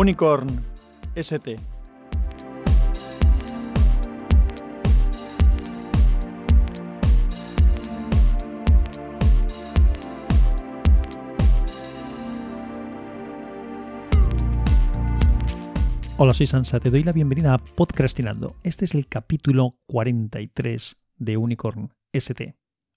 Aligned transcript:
Unicorn 0.00 0.48
ST. 1.14 1.56
Hola, 16.16 16.32
soy 16.32 16.46
Sansa, 16.46 16.80
te 16.80 16.88
doy 16.88 17.02
la 17.02 17.12
bienvenida 17.12 17.52
a 17.52 17.58
Podcastinando. 17.58 18.56
Este 18.62 18.86
es 18.86 18.94
el 18.94 19.06
capítulo 19.06 19.76
43 19.84 20.96
de 21.18 21.36
Unicorn 21.36 21.92
ST. 22.14 22.56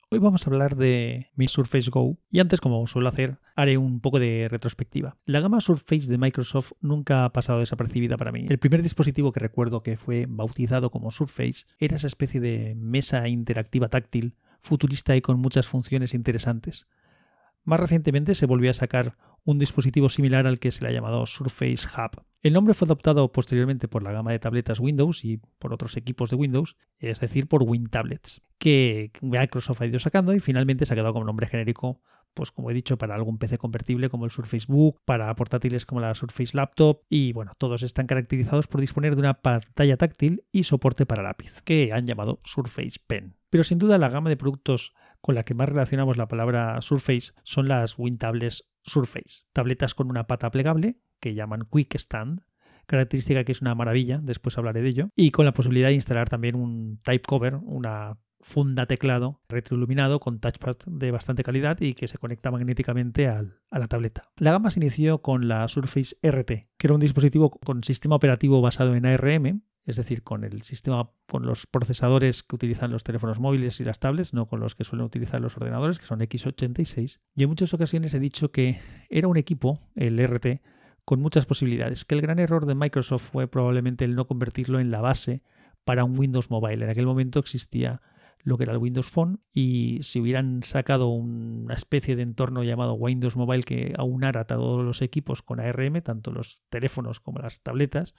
Hoy 0.10 0.20
vamos 0.20 0.48
a 0.48 0.50
hablar 0.50 0.78
de 0.78 1.32
mi 1.36 1.50
Surface 1.50 1.90
Go 1.90 2.18
y 2.32 2.40
antes, 2.40 2.62
como 2.62 2.88
suelo 2.88 3.10
hacer, 3.10 3.40
haré 3.56 3.78
un 3.78 4.00
poco 4.00 4.20
de 4.20 4.48
retrospectiva. 4.50 5.18
La 5.26 5.40
gama 5.40 5.62
Surface 5.62 6.08
de 6.08 6.18
Microsoft 6.18 6.74
nunca 6.82 7.26
ha 7.26 7.34
pasado 7.34 7.60
desapercibida 7.60 8.18
para 8.18 8.32
mí. 8.32 8.46
El 8.50 8.60
primer 8.60 8.82
dispositivo 8.82 9.32
que 9.32 9.40
recuerdo 9.40 9.82
que 9.82 9.98
fue 9.98 10.26
bautizado 10.28 10.90
como 10.92 11.12
Surface 11.12 11.66
era 11.80 11.96
esa 11.96 12.08
especie 12.08 12.40
de 12.40 12.76
mesa 12.76 13.28
interactiva 13.28 13.90
táctil, 13.90 14.36
futurista 14.60 15.16
y 15.16 15.22
con 15.22 15.40
muchas 15.40 15.68
funciones 15.68 16.14
interesantes. 16.14 16.88
Más 17.64 17.80
recientemente 17.80 18.36
se 18.36 18.46
volvió 18.46 18.72
a 18.72 18.74
sacar 18.74 19.18
un 19.46 19.60
dispositivo 19.60 20.10
similar 20.10 20.48
al 20.48 20.60
que 20.60 20.72
se 20.72 20.82
le 20.82 20.90
ha 20.90 20.94
llamado 20.94 21.26
Surface 21.26 21.88
Hub. 21.88 22.24
El 22.42 22.54
nombre 22.54 22.74
fue 22.74 22.86
adoptado 22.86 23.32
posteriormente 23.32 23.88
por 23.88 24.04
la 24.04 24.12
gama 24.12 24.32
de 24.32 24.40
tabletas 24.40 24.80
Windows 24.80 25.24
y 25.24 25.38
por 25.60 25.74
otros 25.74 25.96
equipos 25.96 26.30
de 26.30 26.36
Windows, 26.36 26.76
es 27.00 27.20
decir, 27.22 27.48
por 27.48 27.64
WinTablets, 27.64 28.42
que 28.58 29.12
Microsoft 29.22 29.82
ha 29.82 29.86
ido 29.86 30.00
sacando 30.00 30.34
y 30.34 30.40
finalmente 30.40 30.86
se 30.86 30.94
ha 30.94 30.96
quedado 30.96 31.14
como 31.14 31.26
nombre 31.26 31.48
genérico, 31.48 32.02
pues 32.34 32.52
como 32.52 32.72
he 32.72 32.74
dicho, 32.74 32.98
para 32.98 33.16
algún 33.16 33.38
PC 33.38 33.58
convertible 33.58 34.10
como 34.10 34.26
el 34.26 34.32
Surface 34.32 34.66
Book, 34.68 35.02
para 35.06 35.34
portátiles 35.36 35.86
como 35.86 36.02
la 36.02 36.14
Surface 36.16 36.56
Laptop 36.56 37.02
y 37.10 37.34
bueno, 37.34 37.54
todos 37.58 37.84
están 37.84 38.08
caracterizados 38.08 38.68
por 38.68 38.82
disponer 38.82 39.16
de 39.16 39.22
una 39.22 39.42
pantalla 39.42 39.98
táctil 39.98 40.44
y 40.52 40.64
soporte 40.64 41.06
para 41.06 41.24
lápiz, 41.24 41.62
que 41.62 41.92
han 41.94 42.06
llamado 42.06 42.40
Surface 42.44 43.00
Pen. 43.06 43.36
Pero 43.50 43.64
sin 43.64 43.78
duda 43.78 43.98
la 43.98 44.10
gama 44.10 44.30
de 44.30 44.38
productos 44.38 44.94
con 45.22 45.36
la 45.36 45.44
que 45.44 45.54
más 45.54 45.70
relacionamos 45.70 46.18
la 46.18 46.28
palabra 46.28 46.82
Surface 46.82 47.32
son 47.44 47.68
las 47.68 47.98
WinTablets 47.98 48.66
Surface, 48.84 49.46
tabletas 49.54 49.96
con 49.96 50.10
una 50.10 50.28
pata 50.28 50.52
plegable 50.52 50.98
que 51.20 51.34
llaman 51.34 51.68
Quick 51.72 51.96
Stand, 51.96 52.42
característica 52.86 53.44
que 53.44 53.54
es 53.54 53.62
una 53.62 53.76
maravilla, 53.76 54.20
después 54.22 54.58
hablaré 54.58 54.82
de 54.82 54.90
ello, 54.90 55.10
y 55.16 55.32
con 55.32 55.46
la 55.46 55.54
posibilidad 55.54 55.88
de 55.88 55.96
instalar 55.96 56.30
también 56.30 56.56
un 56.56 57.00
type 57.04 57.26
cover, 57.26 57.56
una 57.56 58.18
funda 58.44 58.86
teclado 58.86 59.42
retroiluminado 59.48 60.20
con 60.20 60.40
touchpad 60.40 60.76
de 60.86 61.12
bastante 61.12 61.44
calidad 61.44 61.80
y 61.80 61.94
que 61.94 62.08
se 62.08 62.18
conecta 62.18 62.52
magnéticamente 62.52 63.28
a 63.28 63.46
la 63.72 63.88
tableta. 63.88 64.30
La 64.38 64.52
gama 64.52 64.70
se 64.70 64.80
inició 64.80 65.22
con 65.22 65.48
la 65.48 65.68
Surface 65.68 66.16
RT, 66.22 66.48
que 66.78 66.88
era 66.88 66.94
un 66.94 67.00
dispositivo 67.00 67.50
con 67.50 67.84
sistema 67.84 68.16
operativo 68.16 68.62
basado 68.62 68.96
en 68.96 69.06
ARM, 69.06 69.64
es 69.86 69.96
decir, 69.96 70.24
con 70.24 70.44
el 70.44 70.62
sistema, 70.62 71.12
con 71.28 71.46
los 71.46 71.68
procesadores 71.68 72.44
que 72.44 72.56
utilizan 72.56 72.92
los 72.92 73.04
teléfonos 73.04 73.40
móviles 73.40 73.80
y 73.80 73.84
las 73.84 74.00
tablets, 74.00 74.34
no 74.34 74.48
con 74.48 74.60
los 74.60 74.76
que 74.76 74.84
suelen 74.84 75.06
utilizar 75.06 75.42
los 75.42 75.58
ordenadores, 75.58 76.00
que 76.00 76.06
son 76.06 76.20
x86. 76.20 77.20
Y 77.36 77.44
en 77.44 77.50
muchas 77.50 77.74
ocasiones 77.74 78.14
he 78.14 78.20
dicho 78.20 78.52
que 78.52 78.80
era 79.10 79.28
un 79.28 79.38
equipo, 79.38 79.82
el 79.96 80.26
RT, 80.26 80.62
con 81.06 81.20
muchas 81.20 81.46
posibilidades, 81.46 82.06
que 82.06 82.16
el 82.16 82.22
gran 82.22 82.40
error 82.40 82.66
de 82.66 82.76
Microsoft 82.76 83.30
fue 83.32 83.48
probablemente 83.48 84.06
el 84.06 84.16
no 84.16 84.26
convertirlo 84.26 84.80
en 84.80 84.90
la 84.90 85.02
base 85.02 85.44
para 85.84 86.06
un 86.06 86.18
Windows 86.18 86.50
Mobile. 86.50 86.86
En 86.86 86.90
aquel 86.90 87.06
momento 87.06 87.40
existía 87.40 88.02
lo 88.44 88.58
que 88.58 88.64
era 88.64 88.74
el 88.74 88.80
Windows 88.80 89.10
Phone 89.10 89.40
y 89.54 90.00
si 90.02 90.20
hubieran 90.20 90.64
sacado 90.64 91.08
una 91.08 91.74
especie 91.74 92.16
de 92.16 92.24
entorno 92.24 92.64
llamado 92.64 92.94
Windows 92.94 93.36
Mobile 93.36 93.64
que 93.64 93.94
aunara 93.98 94.46
todos 94.46 94.84
los 94.84 95.02
equipos 95.02 95.42
con 95.42 95.60
ARM, 95.60 96.02
tanto 96.02 96.32
los 96.32 96.62
teléfonos 96.70 97.20
como 97.20 97.40
las 97.40 97.62
tabletas, 97.62 98.14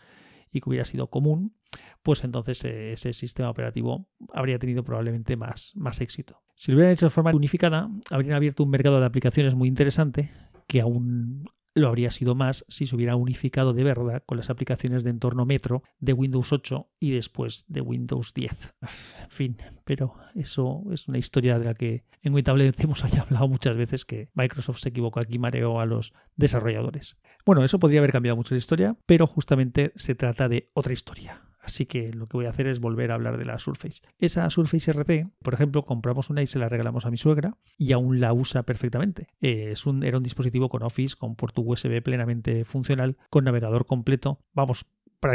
y 0.51 0.61
que 0.61 0.71
hubiera 0.71 0.85
sido 0.85 1.09
común, 1.11 1.57
pues 2.03 2.23
entonces 2.25 2.65
eh, 2.65 2.93
ese 2.93 3.13
sistema 3.13 3.51
operativo 3.51 4.09
habría 4.33 4.59
tenido 4.59 4.85
probablemente 4.85 5.37
más, 5.37 5.73
más 5.75 6.01
éxito. 6.01 6.43
Si 6.55 6.71
lo 6.71 6.77
hubieran 6.77 6.93
hecho 6.93 7.07
de 7.07 7.11
forma 7.11 7.33
unificada, 7.33 7.91
habrían 8.11 8.37
abierto 8.37 8.63
un 8.63 8.71
mercado 8.71 9.01
de 9.01 9.07
aplicaciones 9.07 9.55
muy 9.55 9.69
interesante 9.69 10.31
que 10.69 10.81
aún 10.81 11.45
lo 11.75 11.89
habría 11.89 12.11
sido 12.11 12.35
más 12.35 12.65
si 12.69 12.87
se 12.87 12.95
hubiera 12.95 13.17
unificado 13.17 13.75
de 13.75 13.85
verdad 13.85 14.23
con 14.25 14.39
las 14.39 14.49
aplicaciones 14.49 15.05
de 15.05 15.11
entorno 15.11 15.45
Metro 15.45 15.83
de 15.99 16.13
Windows 16.13 16.53
8 16.53 16.89
y 17.01 17.11
después 17.11 17.65
de 17.69 17.81
Windows 17.81 18.33
10. 18.35 18.75
En 19.23 19.31
fin, 19.31 19.57
pero 19.85 20.15
eso 20.35 20.85
es 20.93 21.09
una 21.09 21.19
historia 21.19 21.59
de 21.59 21.65
la 21.65 21.75
que 21.75 22.05
en 22.23 22.33
WinTablet 22.33 22.79
hemos 22.81 23.05
hablado 23.21 23.49
muchas 23.49 23.77
veces 23.77 24.05
que 24.05 24.31
Microsoft 24.35 24.79
se 24.79 24.91
equivocó 24.91 25.21
aquí, 25.21 25.39
mareó 25.39 25.81
a 25.81 25.87
los 25.87 26.13
desarrolladores. 26.37 27.17
Bueno, 27.45 27.65
eso 27.65 27.79
podría 27.79 28.01
haber 28.01 28.13
cambiado 28.13 28.37
mucho 28.37 28.55
la 28.55 28.59
historia, 28.59 28.97
pero 29.07 29.27
justamente 29.27 29.93
se 29.97 30.15
trata 30.15 30.49
de 30.49 30.71
otra 30.75 30.93
historia. 30.93 31.43
Así 31.65 31.87
que 31.87 32.13
lo 32.13 32.27
que 32.27 32.37
voy 32.37 32.47
a 32.47 32.51
hacer 32.51 32.67
es 32.67 32.79
volver 32.79 33.11
a 33.11 33.15
hablar 33.15 33.39
de 33.39 33.45
la 33.45 33.59
Surface. 33.59 34.03
Esa 34.19 34.49
Surface 34.51 34.93
RT, 34.93 35.33
por 35.43 35.55
ejemplo, 35.55 35.85
compramos 35.85 36.31
una 36.31 36.43
y 36.43 36.47
se 36.47 36.59
la 36.59 36.69
regalamos 36.69 37.07
a 37.07 37.11
mi 37.11 37.17
suegra 37.17 37.57
y 37.79 37.93
aún 37.93 38.21
la 38.21 38.33
usa 38.33 38.65
perfectamente. 38.65 39.29
Es 39.41 39.87
un, 39.87 40.05
era 40.05 40.19
un 40.19 40.23
dispositivo 40.23 40.69
con 40.69 40.83
Office, 40.83 41.17
con 41.17 41.37
puerto 41.37 41.63
USB 41.63 42.03
plenamente 42.03 42.65
funcional, 42.65 43.17
con 43.31 43.45
navegador 43.45 43.87
completo. 43.87 44.41
Vamos, 44.53 44.87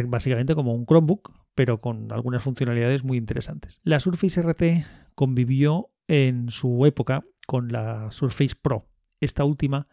básicamente 0.08 0.56
como 0.56 0.74
un 0.74 0.86
Chromebook, 0.86 1.34
pero 1.56 1.82
con 1.82 2.12
algunas 2.12 2.44
funcionalidades 2.44 3.04
muy 3.04 3.18
interesantes. 3.18 3.82
La 3.84 4.00
Surface 4.00 4.42
RT 4.42 4.86
convivió 5.16 5.90
en 6.08 6.50
su 6.50 6.86
época 6.86 7.26
con 7.48 7.72
la 7.72 8.12
Surface 8.12 8.56
Pro. 8.62 8.88
Esta 9.20 9.44
última 9.44 9.88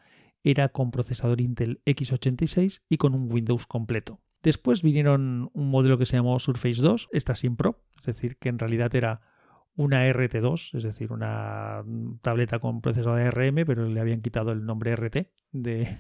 era 0.44 0.69
con 0.69 0.91
procesador 0.91 1.41
Intel 1.41 1.80
x86 1.86 2.82
y 2.88 2.98
con 2.98 3.14
un 3.14 3.32
Windows 3.32 3.66
completo. 3.66 4.20
Después 4.46 4.80
vinieron 4.80 5.50
un 5.54 5.70
modelo 5.70 5.98
que 5.98 6.06
se 6.06 6.16
llamó 6.16 6.38
Surface 6.38 6.80
2, 6.80 7.08
esta 7.10 7.34
sin 7.34 7.56
Pro, 7.56 7.82
es 7.98 8.04
decir, 8.04 8.36
que 8.36 8.48
en 8.48 8.60
realidad 8.60 8.94
era 8.94 9.20
una 9.74 10.08
RT2, 10.08 10.76
es 10.78 10.84
decir, 10.84 11.10
una 11.10 11.82
tableta 12.22 12.60
con 12.60 12.80
procesador 12.80 13.22
ARM, 13.22 13.64
pero 13.66 13.88
le 13.88 13.98
habían 13.98 14.22
quitado 14.22 14.52
el 14.52 14.64
nombre 14.64 14.94
RT, 14.94 15.32
le 15.52 15.98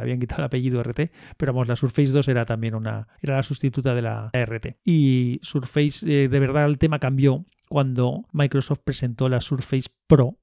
habían 0.00 0.20
quitado 0.20 0.40
el 0.40 0.46
apellido 0.46 0.82
RT, 0.82 1.10
pero 1.36 1.52
vamos, 1.52 1.68
la 1.68 1.76
Surface 1.76 2.12
2 2.12 2.28
era 2.28 2.46
también 2.46 2.74
una, 2.74 3.08
era 3.20 3.36
la 3.36 3.42
sustituta 3.42 3.94
de 3.94 4.00
la 4.00 4.30
RT. 4.32 4.78
Y 4.82 5.38
Surface, 5.42 6.06
eh, 6.06 6.28
de 6.30 6.40
verdad, 6.40 6.64
el 6.64 6.78
tema 6.78 6.98
cambió 6.98 7.44
cuando 7.68 8.24
Microsoft 8.32 8.80
presentó 8.84 9.28
la 9.28 9.42
Surface 9.42 9.90
Pro, 10.06 10.38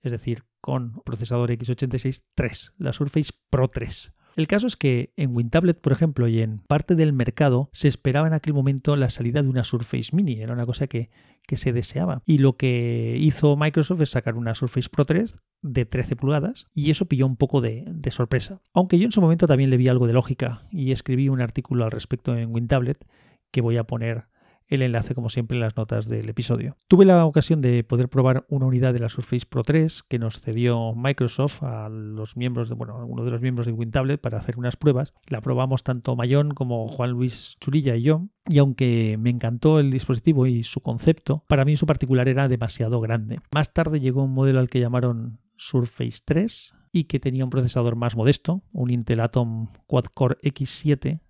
es 0.00 0.12
decir, 0.12 0.44
con 0.60 1.02
procesador 1.04 1.50
x86 1.50 2.22
3, 2.36 2.74
la 2.78 2.92
Surface 2.92 3.32
Pro 3.50 3.66
3. 3.66 4.12
El 4.36 4.46
caso 4.46 4.66
es 4.66 4.76
que 4.76 5.12
en 5.16 5.34
WinTablet, 5.34 5.80
por 5.80 5.92
ejemplo, 5.92 6.28
y 6.28 6.40
en 6.40 6.58
parte 6.60 6.94
del 6.94 7.12
mercado, 7.12 7.70
se 7.72 7.88
esperaba 7.88 8.28
en 8.28 8.34
aquel 8.34 8.54
momento 8.54 8.94
la 8.96 9.10
salida 9.10 9.42
de 9.42 9.48
una 9.48 9.64
Surface 9.64 10.14
Mini. 10.14 10.40
Era 10.40 10.52
una 10.52 10.66
cosa 10.66 10.86
que, 10.86 11.10
que 11.46 11.56
se 11.56 11.72
deseaba. 11.72 12.22
Y 12.24 12.38
lo 12.38 12.56
que 12.56 13.16
hizo 13.20 13.56
Microsoft 13.56 14.02
es 14.02 14.10
sacar 14.10 14.36
una 14.36 14.54
Surface 14.54 14.88
Pro 14.88 15.04
3 15.04 15.38
de 15.62 15.84
13 15.86 16.14
pulgadas 16.14 16.66
y 16.72 16.90
eso 16.90 17.06
pilló 17.06 17.26
un 17.26 17.36
poco 17.36 17.60
de, 17.60 17.84
de, 17.88 18.10
sorpresa. 18.10 18.60
Aunque 18.72 18.98
yo 18.98 19.06
en 19.06 19.12
su 19.12 19.20
momento 19.20 19.46
también 19.46 19.70
le 19.70 19.76
vi 19.76 19.88
algo 19.88 20.06
de 20.06 20.12
lógica 20.12 20.62
y 20.70 20.92
escribí 20.92 21.28
un 21.28 21.40
artículo 21.40 21.84
al 21.84 21.90
respecto 21.90 22.36
en 22.36 22.54
WinTablet 22.54 23.04
que 23.50 23.60
voy 23.60 23.76
a 23.76 23.84
poner 23.84 24.26
el 24.68 24.82
enlace 24.82 25.14
como 25.14 25.30
siempre 25.30 25.56
en 25.56 25.60
las 25.60 25.76
notas 25.76 26.08
del 26.08 26.28
episodio. 26.28 26.76
Tuve 26.88 27.04
la 27.04 27.24
ocasión 27.24 27.60
de 27.60 27.82
poder 27.84 28.08
probar 28.08 28.46
una 28.48 28.66
unidad 28.66 28.92
de 28.92 29.00
la 29.00 29.08
Surface 29.08 29.46
Pro 29.46 29.64
3 29.64 30.04
que 30.08 30.18
nos 30.18 30.40
cedió 30.40 30.94
Microsoft 30.94 31.62
a 31.62 31.88
los 31.88 32.36
miembros 32.36 32.68
de, 32.68 32.74
bueno, 32.74 32.98
algunos 32.98 33.24
de 33.24 33.30
los 33.30 33.40
miembros 33.40 33.66
de 33.66 33.72
WinTablet 33.72 34.20
para 34.20 34.38
hacer 34.38 34.58
unas 34.58 34.76
pruebas. 34.76 35.14
La 35.28 35.40
probamos 35.40 35.82
tanto 35.82 36.16
Mayón 36.16 36.52
como 36.52 36.88
Juan 36.88 37.10
Luis 37.10 37.56
Churilla 37.60 37.96
y 37.96 38.02
yo. 38.02 38.28
Y 38.46 38.58
aunque 38.58 39.16
me 39.18 39.30
encantó 39.30 39.80
el 39.80 39.90
dispositivo 39.90 40.46
y 40.46 40.64
su 40.64 40.80
concepto, 40.80 41.44
para 41.48 41.64
mí 41.64 41.76
su 41.76 41.86
particular 41.86 42.28
era 42.28 42.48
demasiado 42.48 43.00
grande. 43.00 43.40
Más 43.52 43.72
tarde 43.72 44.00
llegó 44.00 44.22
un 44.24 44.32
modelo 44.32 44.60
al 44.60 44.68
que 44.68 44.80
llamaron 44.80 45.40
Surface 45.56 46.20
3 46.24 46.72
y 46.92 47.04
que 47.04 47.20
tenía 47.20 47.44
un 47.44 47.50
procesador 47.50 47.96
más 47.96 48.16
modesto, 48.16 48.62
un 48.72 48.90
Intel 48.90 49.20
Atom 49.20 49.68
Quad-Core 49.86 50.38
X7 50.42 51.20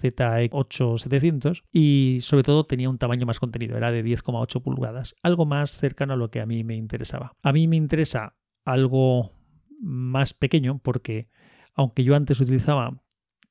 Z8700 0.00 1.64
y 1.72 2.18
sobre 2.22 2.42
todo 2.42 2.64
tenía 2.64 2.90
un 2.90 2.98
tamaño 2.98 3.26
más 3.26 3.40
contenido, 3.40 3.76
era 3.76 3.90
de 3.90 4.04
10,8 4.04 4.62
pulgadas, 4.62 5.14
algo 5.22 5.46
más 5.46 5.72
cercano 5.72 6.14
a 6.14 6.16
lo 6.16 6.30
que 6.30 6.40
a 6.40 6.46
mí 6.46 6.64
me 6.64 6.76
interesaba. 6.76 7.36
A 7.42 7.52
mí 7.52 7.68
me 7.68 7.76
interesa 7.76 8.36
algo 8.64 9.32
más 9.80 10.34
pequeño 10.34 10.78
porque 10.78 11.28
aunque 11.74 12.04
yo 12.04 12.16
antes 12.16 12.40
utilizaba 12.40 13.00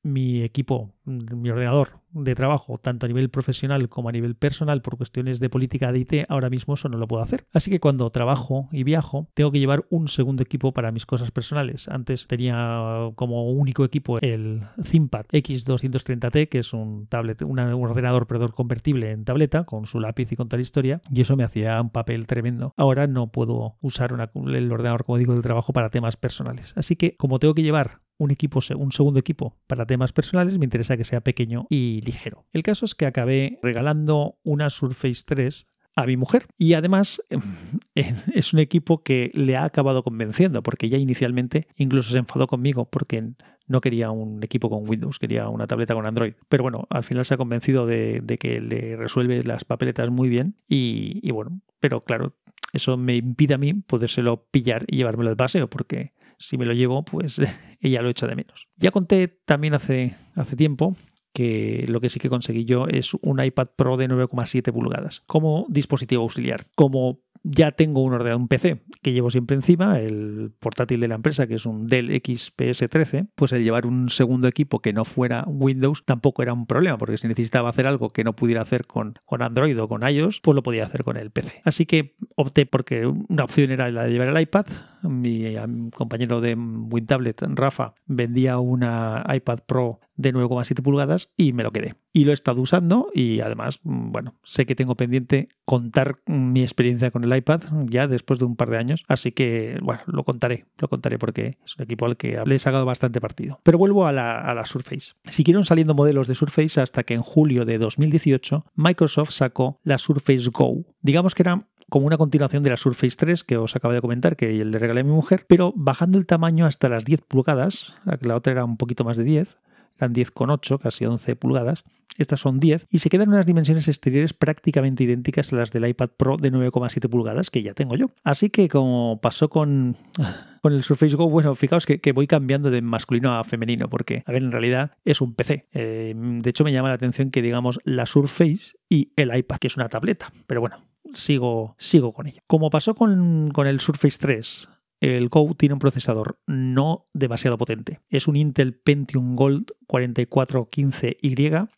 mi 0.02 0.42
equipo, 0.42 0.94
mi 1.04 1.50
ordenador 1.50 2.00
de 2.10 2.34
trabajo, 2.34 2.78
tanto 2.78 3.04
a 3.04 3.08
nivel 3.08 3.28
profesional 3.28 3.88
como 3.88 4.08
a 4.08 4.12
nivel 4.12 4.34
personal, 4.34 4.80
por 4.80 4.96
cuestiones 4.96 5.40
de 5.40 5.50
política 5.50 5.92
de 5.92 5.98
IT, 5.98 6.12
ahora 6.28 6.48
mismo 6.48 6.74
eso 6.74 6.88
no 6.88 6.96
lo 6.96 7.06
puedo 7.06 7.22
hacer. 7.22 7.46
Así 7.52 7.70
que 7.70 7.80
cuando 7.80 8.10
trabajo 8.10 8.68
y 8.72 8.82
viajo, 8.82 9.28
tengo 9.34 9.52
que 9.52 9.58
llevar 9.58 9.86
un 9.90 10.08
segundo 10.08 10.42
equipo 10.42 10.72
para 10.72 10.90
mis 10.90 11.04
cosas 11.04 11.30
personales. 11.30 11.88
Antes 11.88 12.26
tenía 12.26 13.10
como 13.14 13.50
único 13.50 13.84
equipo 13.84 14.18
el 14.20 14.62
ThinkPad 14.82 15.26
X230T, 15.26 16.48
que 16.48 16.60
es 16.60 16.72
un 16.72 17.06
tablet, 17.06 17.42
un 17.42 17.58
ordenador 17.58 18.26
perdón, 18.26 18.48
convertible 18.48 19.10
en 19.10 19.24
tableta, 19.24 19.64
con 19.64 19.86
su 19.86 20.00
lápiz 20.00 20.32
y 20.32 20.36
con 20.36 20.48
tal 20.48 20.60
historia, 20.60 21.02
y 21.12 21.20
eso 21.20 21.36
me 21.36 21.44
hacía 21.44 21.80
un 21.80 21.90
papel 21.90 22.26
tremendo. 22.26 22.72
Ahora 22.76 23.06
no 23.06 23.30
puedo 23.30 23.76
usar 23.80 24.12
el 24.12 24.72
ordenador, 24.72 25.04
como 25.04 25.18
digo, 25.18 25.34
del 25.34 25.42
trabajo 25.42 25.72
para 25.72 25.90
temas 25.90 26.16
personales. 26.16 26.72
Así 26.76 26.96
que 26.96 27.16
como 27.16 27.38
tengo 27.38 27.54
que 27.54 27.62
llevar 27.62 28.00
un 28.18 28.30
equipo, 28.30 28.60
un 28.76 28.92
segundo 28.92 29.20
equipo 29.20 29.56
para 29.66 29.86
temas 29.86 30.12
personales, 30.12 30.58
me 30.58 30.64
interesa 30.64 30.96
que 30.96 31.04
sea 31.04 31.22
pequeño 31.22 31.66
y 31.70 32.02
ligero. 32.02 32.44
El 32.52 32.62
caso 32.62 32.84
es 32.84 32.94
que 32.94 33.06
acabé 33.06 33.58
regalando 33.62 34.38
una 34.42 34.70
Surface 34.70 35.22
3 35.24 35.66
a 35.98 36.06
mi 36.06 36.16
mujer. 36.16 36.46
Y 36.56 36.74
además 36.74 37.22
es 37.94 38.52
un 38.52 38.60
equipo 38.60 39.02
que 39.02 39.30
le 39.34 39.56
ha 39.56 39.64
acabado 39.64 40.04
convenciendo, 40.04 40.62
porque 40.62 40.88
ya 40.88 40.98
inicialmente 40.98 41.66
incluso 41.76 42.12
se 42.12 42.18
enfadó 42.18 42.46
conmigo 42.46 42.88
porque 42.88 43.32
no 43.66 43.80
quería 43.80 44.10
un 44.10 44.42
equipo 44.42 44.70
con 44.70 44.88
Windows, 44.88 45.18
quería 45.18 45.48
una 45.48 45.66
tableta 45.66 45.94
con 45.94 46.06
Android. 46.06 46.34
Pero 46.48 46.62
bueno, 46.62 46.86
al 46.90 47.04
final 47.04 47.24
se 47.24 47.34
ha 47.34 47.36
convencido 47.36 47.86
de, 47.86 48.22
que 48.40 48.60
le 48.60 48.96
resuelve 48.96 49.42
las 49.42 49.64
papeletas 49.64 50.08
muy 50.10 50.28
bien. 50.28 50.56
Y, 50.68 51.20
y, 51.22 51.32
bueno, 51.32 51.60
pero 51.80 52.04
claro, 52.04 52.34
eso 52.72 52.96
me 52.96 53.16
impide 53.16 53.54
a 53.54 53.58
mí 53.58 53.74
podérselo 53.74 54.46
pillar 54.50 54.84
y 54.86 54.96
llevármelo 54.96 55.30
de 55.30 55.36
paseo, 55.36 55.68
porque 55.68 56.12
si 56.38 56.56
me 56.56 56.66
lo 56.66 56.72
llevo, 56.72 57.04
pues 57.04 57.40
ella 57.80 58.02
lo 58.02 58.08
echa 58.08 58.26
de 58.26 58.36
menos. 58.36 58.68
Ya 58.76 58.90
conté 58.90 59.28
también 59.28 59.74
hace, 59.74 60.16
hace 60.34 60.56
tiempo 60.56 60.96
que 61.32 61.84
lo 61.88 62.00
que 62.00 62.10
sí 62.10 62.18
que 62.18 62.28
conseguí 62.28 62.64
yo 62.64 62.86
es 62.88 63.14
un 63.14 63.42
iPad 63.42 63.68
Pro 63.76 63.96
de 63.96 64.08
9,7 64.08 64.72
pulgadas 64.72 65.22
como 65.26 65.66
dispositivo 65.68 66.22
auxiliar. 66.22 66.66
Como 66.74 67.20
ya 67.42 67.70
tengo 67.72 68.02
un 68.02 68.12
ordenador, 68.12 68.40
un 68.40 68.48
PC 68.48 68.82
que 69.02 69.12
llevo 69.12 69.30
siempre 69.30 69.56
encima, 69.56 69.98
el 70.00 70.52
portátil 70.58 71.00
de 71.00 71.08
la 71.08 71.14
empresa, 71.14 71.46
que 71.46 71.54
es 71.54 71.66
un 71.66 71.86
Dell 71.86 72.10
XPS 72.10 72.88
13, 72.88 73.26
pues 73.34 73.52
el 73.52 73.64
llevar 73.64 73.86
un 73.86 74.10
segundo 74.10 74.48
equipo 74.48 74.80
que 74.80 74.92
no 74.92 75.04
fuera 75.04 75.44
Windows 75.46 76.04
tampoco 76.04 76.42
era 76.42 76.52
un 76.52 76.66
problema, 76.66 76.98
porque 76.98 77.16
si 77.16 77.28
necesitaba 77.28 77.68
hacer 77.68 77.86
algo 77.86 78.10
que 78.10 78.24
no 78.24 78.34
pudiera 78.34 78.62
hacer 78.62 78.86
con, 78.86 79.18
con 79.24 79.42
Android 79.42 79.80
o 79.80 79.88
con 79.88 80.08
iOS, 80.08 80.40
pues 80.40 80.54
lo 80.54 80.62
podía 80.62 80.84
hacer 80.84 81.04
con 81.04 81.16
el 81.16 81.30
PC. 81.30 81.62
Así 81.64 81.86
que 81.86 82.14
opté 82.36 82.66
porque 82.66 83.06
una 83.06 83.44
opción 83.44 83.70
era 83.70 83.90
la 83.90 84.04
de 84.04 84.12
llevar 84.12 84.28
el 84.28 84.40
iPad. 84.40 84.66
Mi, 85.02 85.54
compañero 85.94 86.40
de 86.40 86.54
WinTablet, 86.54 87.42
Rafa, 87.54 87.94
vendía 88.06 88.58
una 88.58 89.24
iPad 89.32 89.60
Pro 89.66 90.00
de 90.18 90.34
9,7 90.34 90.82
pulgadas 90.82 91.32
y 91.36 91.54
me 91.54 91.62
lo 91.62 91.72
quedé. 91.72 91.94
Y 92.12 92.24
lo 92.24 92.32
he 92.32 92.34
estado 92.34 92.60
usando 92.60 93.08
y 93.14 93.40
además, 93.40 93.80
mm, 93.84 94.12
bueno, 94.12 94.34
sé 94.42 94.66
que 94.66 94.74
tengo 94.74 94.96
pendiente 94.96 95.48
contar 95.64 96.18
mi 96.26 96.62
experiencia 96.62 97.10
con 97.10 97.24
el 97.24 97.34
iPad 97.34 97.62
ya 97.86 98.06
después 98.06 98.38
de 98.38 98.44
un 98.44 98.56
par 98.56 98.68
de 98.68 98.78
años, 98.78 99.04
así 99.08 99.32
que, 99.32 99.78
bueno, 99.80 100.02
lo 100.06 100.24
contaré, 100.24 100.66
lo 100.78 100.88
contaré 100.88 101.18
porque 101.18 101.56
es 101.64 101.76
un 101.76 101.84
equipo 101.84 102.04
al 102.04 102.16
que 102.16 102.42
le 102.44 102.54
he 102.56 102.58
sacado 102.58 102.84
bastante 102.84 103.20
partido. 103.20 103.60
Pero 103.62 103.78
vuelvo 103.78 104.06
a 104.06 104.12
la, 104.12 104.40
a 104.40 104.54
la 104.54 104.66
Surface. 104.66 105.12
Siguieron 105.24 105.64
saliendo 105.64 105.94
modelos 105.94 106.26
de 106.26 106.34
Surface 106.34 106.80
hasta 106.80 107.04
que 107.04 107.14
en 107.14 107.22
julio 107.22 107.64
de 107.64 107.78
2018 107.78 108.66
Microsoft 108.74 109.30
sacó 109.30 109.78
la 109.84 109.98
Surface 109.98 110.50
Go. 110.50 110.84
Digamos 111.00 111.34
que 111.34 111.42
era 111.42 111.66
como 111.88 112.06
una 112.06 112.18
continuación 112.18 112.62
de 112.62 112.70
la 112.70 112.76
Surface 112.76 113.16
3 113.16 113.44
que 113.44 113.56
os 113.56 113.74
acabo 113.76 113.94
de 113.94 114.00
comentar, 114.00 114.36
que 114.36 114.64
le 114.64 114.78
regalé 114.78 115.00
a 115.00 115.04
mi 115.04 115.10
mujer, 115.10 115.46
pero 115.48 115.72
bajando 115.74 116.18
el 116.18 116.26
tamaño 116.26 116.66
hasta 116.66 116.88
las 116.88 117.04
10 117.04 117.22
pulgadas, 117.22 117.94
la 118.20 118.36
otra 118.36 118.52
era 118.52 118.64
un 118.64 118.76
poquito 118.76 119.04
más 119.04 119.16
de 119.16 119.24
10, 119.24 119.56
eran 119.98 120.14
10,8, 120.14 120.78
casi 120.78 121.04
11 121.04 121.36
pulgadas. 121.36 121.84
Estas 122.16 122.40
son 122.40 122.58
10 122.58 122.86
y 122.90 122.98
se 122.98 123.10
quedan 123.10 123.28
unas 123.28 123.46
dimensiones 123.46 123.86
exteriores 123.86 124.32
prácticamente 124.32 125.04
idénticas 125.04 125.52
a 125.52 125.56
las 125.56 125.70
del 125.70 125.86
iPad 125.86 126.10
Pro 126.16 126.36
de 126.36 126.52
9,7 126.52 127.08
pulgadas 127.08 127.50
que 127.50 127.62
ya 127.62 127.74
tengo 127.74 127.96
yo. 127.96 128.10
Así 128.24 128.50
que 128.50 128.68
como 128.68 129.20
pasó 129.20 129.48
con, 129.48 129.96
con 130.62 130.72
el 130.72 130.82
Surface 130.82 131.14
Go, 131.14 131.28
bueno, 131.28 131.54
fijaos 131.54 131.86
que, 131.86 132.12
voy 132.12 132.26
cambiando 132.26 132.70
de 132.70 132.82
masculino 132.82 133.34
a 133.34 133.44
femenino 133.44 133.88
porque, 133.88 134.24
a 134.26 134.32
ver, 134.32 134.42
en 134.42 134.50
realidad 134.50 134.92
es 135.04 135.20
un 135.20 135.34
PC. 135.34 135.68
Eh, 135.72 136.14
de 136.16 136.50
hecho, 136.50 136.64
me 136.64 136.72
llama 136.72 136.88
la 136.88 136.94
atención 136.94 137.30
que 137.30 137.42
digamos 137.42 137.78
la 137.84 138.06
Surface 138.06 138.72
y 138.88 139.12
el 139.16 139.36
iPad, 139.36 139.58
que 139.58 139.68
es 139.68 139.76
una 139.76 139.88
tableta. 139.88 140.32
Pero 140.46 140.60
bueno, 140.60 140.82
sigo, 141.14 141.76
sigo 141.78 142.12
con 142.12 142.26
ello. 142.26 142.42
Como 142.46 142.70
pasó 142.70 142.94
con, 142.94 143.50
con 143.52 143.66
el 143.66 143.78
Surface 143.80 144.18
3, 144.18 144.68
el 145.00 145.28
Go 145.28 145.54
tiene 145.56 145.74
un 145.74 145.78
procesador 145.78 146.40
no 146.46 147.06
demasiado 147.12 147.58
potente. 147.58 148.00
Es 148.08 148.26
un 148.28 148.36
Intel 148.36 148.74
Pentium 148.74 149.36
Gold 149.36 149.72
4415Y 149.88 151.68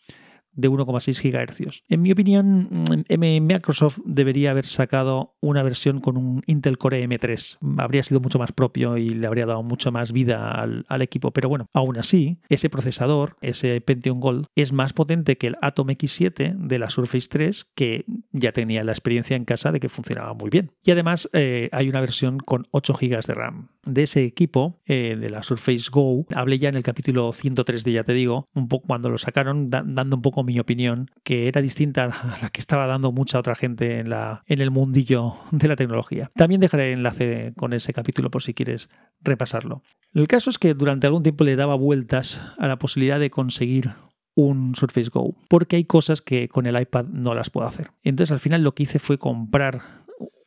de 0.52 0.70
1,6 0.70 1.22
GHz. 1.22 1.82
En 1.88 2.02
mi 2.02 2.12
opinión, 2.12 2.68
mm, 2.70 3.42
Microsoft 3.42 3.98
debería 4.04 4.50
haber 4.50 4.66
sacado 4.66 5.36
una 5.40 5.62
versión 5.62 6.00
con 6.00 6.16
un 6.16 6.42
Intel 6.46 6.78
Core 6.78 7.02
M3. 7.02 7.58
Habría 7.78 8.02
sido 8.02 8.20
mucho 8.20 8.38
más 8.38 8.52
propio 8.52 8.96
y 8.96 9.10
le 9.10 9.26
habría 9.26 9.46
dado 9.46 9.62
mucho 9.62 9.92
más 9.92 10.12
vida 10.12 10.50
al, 10.60 10.84
equipo. 11.00 11.30
Pero 11.30 11.48
bueno, 11.48 11.66
aún 11.72 11.96
así, 11.96 12.40
ese 12.48 12.68
procesador, 12.68 13.36
ese 13.40 13.80
Pentium 13.80 14.20
Gold, 14.20 14.46
es 14.54 14.72
más 14.72 14.92
potente 14.92 15.38
que 15.38 15.46
el 15.46 15.56
Atom 15.62 15.88
X7 15.88 16.54
de 16.56 16.78
la 16.78 16.90
Surface 16.90 17.28
3, 17.30 17.70
que 17.74 18.04
ya 18.32 18.52
tenía 18.52 18.84
la 18.84 18.92
experiencia 18.92 19.36
en 19.36 19.46
casa 19.46 19.72
de 19.72 19.80
que 19.80 19.88
funcionaba 19.88 20.34
muy 20.34 20.50
bien. 20.50 20.72
Y 20.82 20.90
además 20.90 21.30
eh, 21.32 21.70
hay 21.72 21.88
una 21.88 22.00
versión 22.00 22.38
con 22.38 22.66
8 22.72 22.98
GB 23.00 23.26
de 23.26 23.34
RAM. 23.34 23.68
De 23.84 24.02
ese 24.02 24.24
equipo, 24.24 24.82
eh, 24.84 25.16
de 25.18 25.30
la 25.30 25.42
Surface 25.42 25.90
Go, 25.90 26.26
hablé 26.34 26.58
ya 26.58 26.68
en 26.68 26.74
el 26.74 26.82
capítulo 26.82 27.32
103 27.32 27.82
de 27.82 27.92
Ya 27.92 28.04
Te 28.04 28.12
Digo, 28.12 28.48
un 28.54 28.68
poco 28.68 28.88
cuando 28.88 29.08
lo 29.08 29.16
sacaron, 29.16 29.70
dando 29.70 30.16
un 30.16 30.22
poco 30.22 30.39
mi 30.44 30.58
opinión, 30.58 31.10
que 31.24 31.48
era 31.48 31.62
distinta 31.62 32.04
a 32.04 32.38
la 32.42 32.50
que 32.50 32.60
estaba 32.60 32.86
dando 32.86 33.12
mucha 33.12 33.38
otra 33.38 33.54
gente 33.54 34.00
en, 34.00 34.10
la, 34.10 34.42
en 34.46 34.60
el 34.60 34.70
mundillo 34.70 35.34
de 35.50 35.68
la 35.68 35.76
tecnología. 35.76 36.30
También 36.34 36.60
dejaré 36.60 36.92
enlace 36.92 37.52
con 37.56 37.72
ese 37.72 37.92
capítulo 37.92 38.30
por 38.30 38.42
si 38.42 38.54
quieres 38.54 38.88
repasarlo. 39.20 39.82
El 40.14 40.26
caso 40.26 40.50
es 40.50 40.58
que 40.58 40.74
durante 40.74 41.06
algún 41.06 41.22
tiempo 41.22 41.44
le 41.44 41.56
daba 41.56 41.74
vueltas 41.74 42.40
a 42.58 42.66
la 42.66 42.78
posibilidad 42.78 43.20
de 43.20 43.30
conseguir 43.30 43.94
un 44.34 44.74
Surface 44.74 45.10
Go, 45.12 45.36
porque 45.48 45.76
hay 45.76 45.84
cosas 45.84 46.22
que 46.22 46.48
con 46.48 46.66
el 46.66 46.80
iPad 46.80 47.06
no 47.06 47.34
las 47.34 47.50
puedo 47.50 47.66
hacer. 47.66 47.90
Entonces 48.02 48.32
al 48.32 48.40
final 48.40 48.62
lo 48.62 48.74
que 48.74 48.84
hice 48.84 48.98
fue 48.98 49.18
comprar 49.18 49.82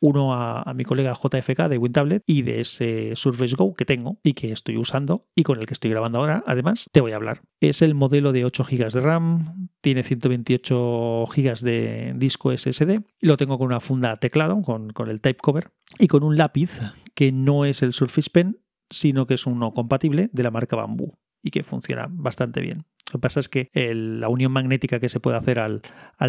uno 0.00 0.34
a, 0.34 0.72
mi 0.74 0.84
colega 0.84 1.14
JFK 1.14 1.68
de 1.68 1.78
WinTablet 1.78 2.22
y 2.26 2.42
de 2.42 2.60
ese 2.60 3.12
Surface 3.16 3.54
Go 3.56 3.74
que 3.74 3.84
tengo 3.84 4.18
y 4.22 4.34
que 4.34 4.52
estoy 4.52 4.76
usando 4.76 5.26
y 5.34 5.42
con 5.42 5.58
el 5.58 5.66
que 5.66 5.74
estoy 5.74 5.90
grabando 5.90 6.18
ahora, 6.18 6.44
además, 6.46 6.88
te 6.92 7.00
voy 7.00 7.12
a 7.12 7.16
hablar. 7.16 7.42
Es 7.60 7.82
el 7.82 7.94
modelo 7.94 8.32
de 8.32 8.44
8 8.44 8.64
GB 8.70 8.92
de 8.92 9.00
RAM, 9.00 9.68
tiene 9.80 10.02
128 10.02 11.26
GB 11.26 11.60
de 11.60 12.12
disco 12.16 12.56
SSD, 12.56 13.00
lo 13.20 13.36
tengo 13.36 13.58
con 13.58 13.66
una 13.68 13.80
funda 13.80 14.16
teclado, 14.16 14.60
con, 14.62 14.90
con 14.90 15.08
el 15.08 15.20
type 15.20 15.40
cover 15.40 15.70
y 15.98 16.08
con 16.08 16.22
un 16.22 16.36
lápiz 16.36 16.78
que 17.14 17.32
no 17.32 17.64
es 17.64 17.82
el 17.82 17.92
Surface 17.92 18.30
Pen, 18.30 18.60
sino 18.90 19.26
que 19.26 19.34
es 19.34 19.46
uno 19.46 19.72
compatible 19.72 20.28
de 20.32 20.42
la 20.42 20.50
marca 20.50 20.76
Bamboo 20.76 21.18
y 21.44 21.50
que 21.50 21.62
funciona 21.62 22.06
bastante 22.10 22.60
bien. 22.62 22.86
Lo 23.08 23.12
que 23.12 23.18
pasa 23.18 23.38
es 23.38 23.48
que 23.48 23.70
la 23.74 24.28
unión 24.28 24.50
magnética 24.50 24.98
que 24.98 25.10
se 25.10 25.20
puede 25.20 25.36
hacer 25.36 25.60
al, 25.60 25.82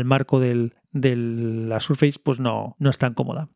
marco 0.03 0.39
de 0.39 0.71
la 0.91 1.79
Surface 1.79 2.19
pues 2.21 2.39
no, 2.39 2.75
no 2.77 2.89
es 2.89 2.97
tan 2.99 3.13
cómoda. 3.13 3.49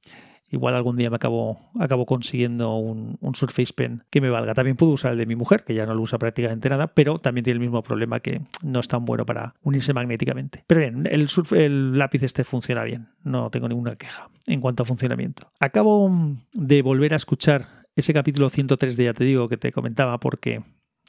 Igual 0.51 0.73
algún 0.73 0.97
día 0.97 1.11
me 1.11 1.17
acabo, 1.17 1.59
acabo 1.79 2.05
consiguiendo 2.07 2.75
un, 2.77 3.19
Surface 3.35 3.73
Pen 3.73 4.03
que 4.09 4.19
me 4.19 4.29
valga. 4.29 4.55
También 4.55 4.77
puedo 4.77 4.93
usar 4.93 5.11
el 5.11 5.17
de 5.19 5.25
mi 5.27 5.35
mujer, 5.35 5.63
que 5.63 5.75
ya 5.75 5.85
no 5.85 5.93
lo 5.93 6.01
usa 6.01 6.17
prácticamente 6.17 6.69
nada, 6.69 6.87
pero 6.87 7.19
también 7.19 7.43
tiene 7.43 7.57
el 7.57 7.61
mismo 7.61 7.83
problema 7.83 8.19
que 8.19 8.41
no 8.63 8.79
es 8.79 8.87
tan 8.87 9.05
bueno 9.05 9.25
para 9.25 9.53
unirse 9.61 9.93
magnéticamente. 9.93 10.63
Pero 10.65 10.81
bien, 10.81 11.07
el, 11.11 11.29
el 11.51 11.97
lápiz 11.97 12.23
este 12.23 12.43
funciona 12.43 12.83
bien, 12.83 13.09
no 13.23 13.51
tengo 13.51 13.67
ninguna 13.67 13.95
queja 13.95 14.29
en 14.47 14.61
cuanto 14.61 14.83
a 14.83 14.85
funcionamiento. 14.87 15.51
Acabo 15.59 16.11
de 16.53 16.81
volver 16.81 17.13
a 17.13 17.17
escuchar 17.17 17.67
ese 17.95 18.13
capítulo 18.13 18.49
103 18.49 18.97
de 18.97 19.03
Ya 19.03 19.13
te 19.13 19.25
digo 19.25 19.47
que 19.47 19.57
te 19.57 19.71
comentaba 19.71 20.19
porque 20.19 20.63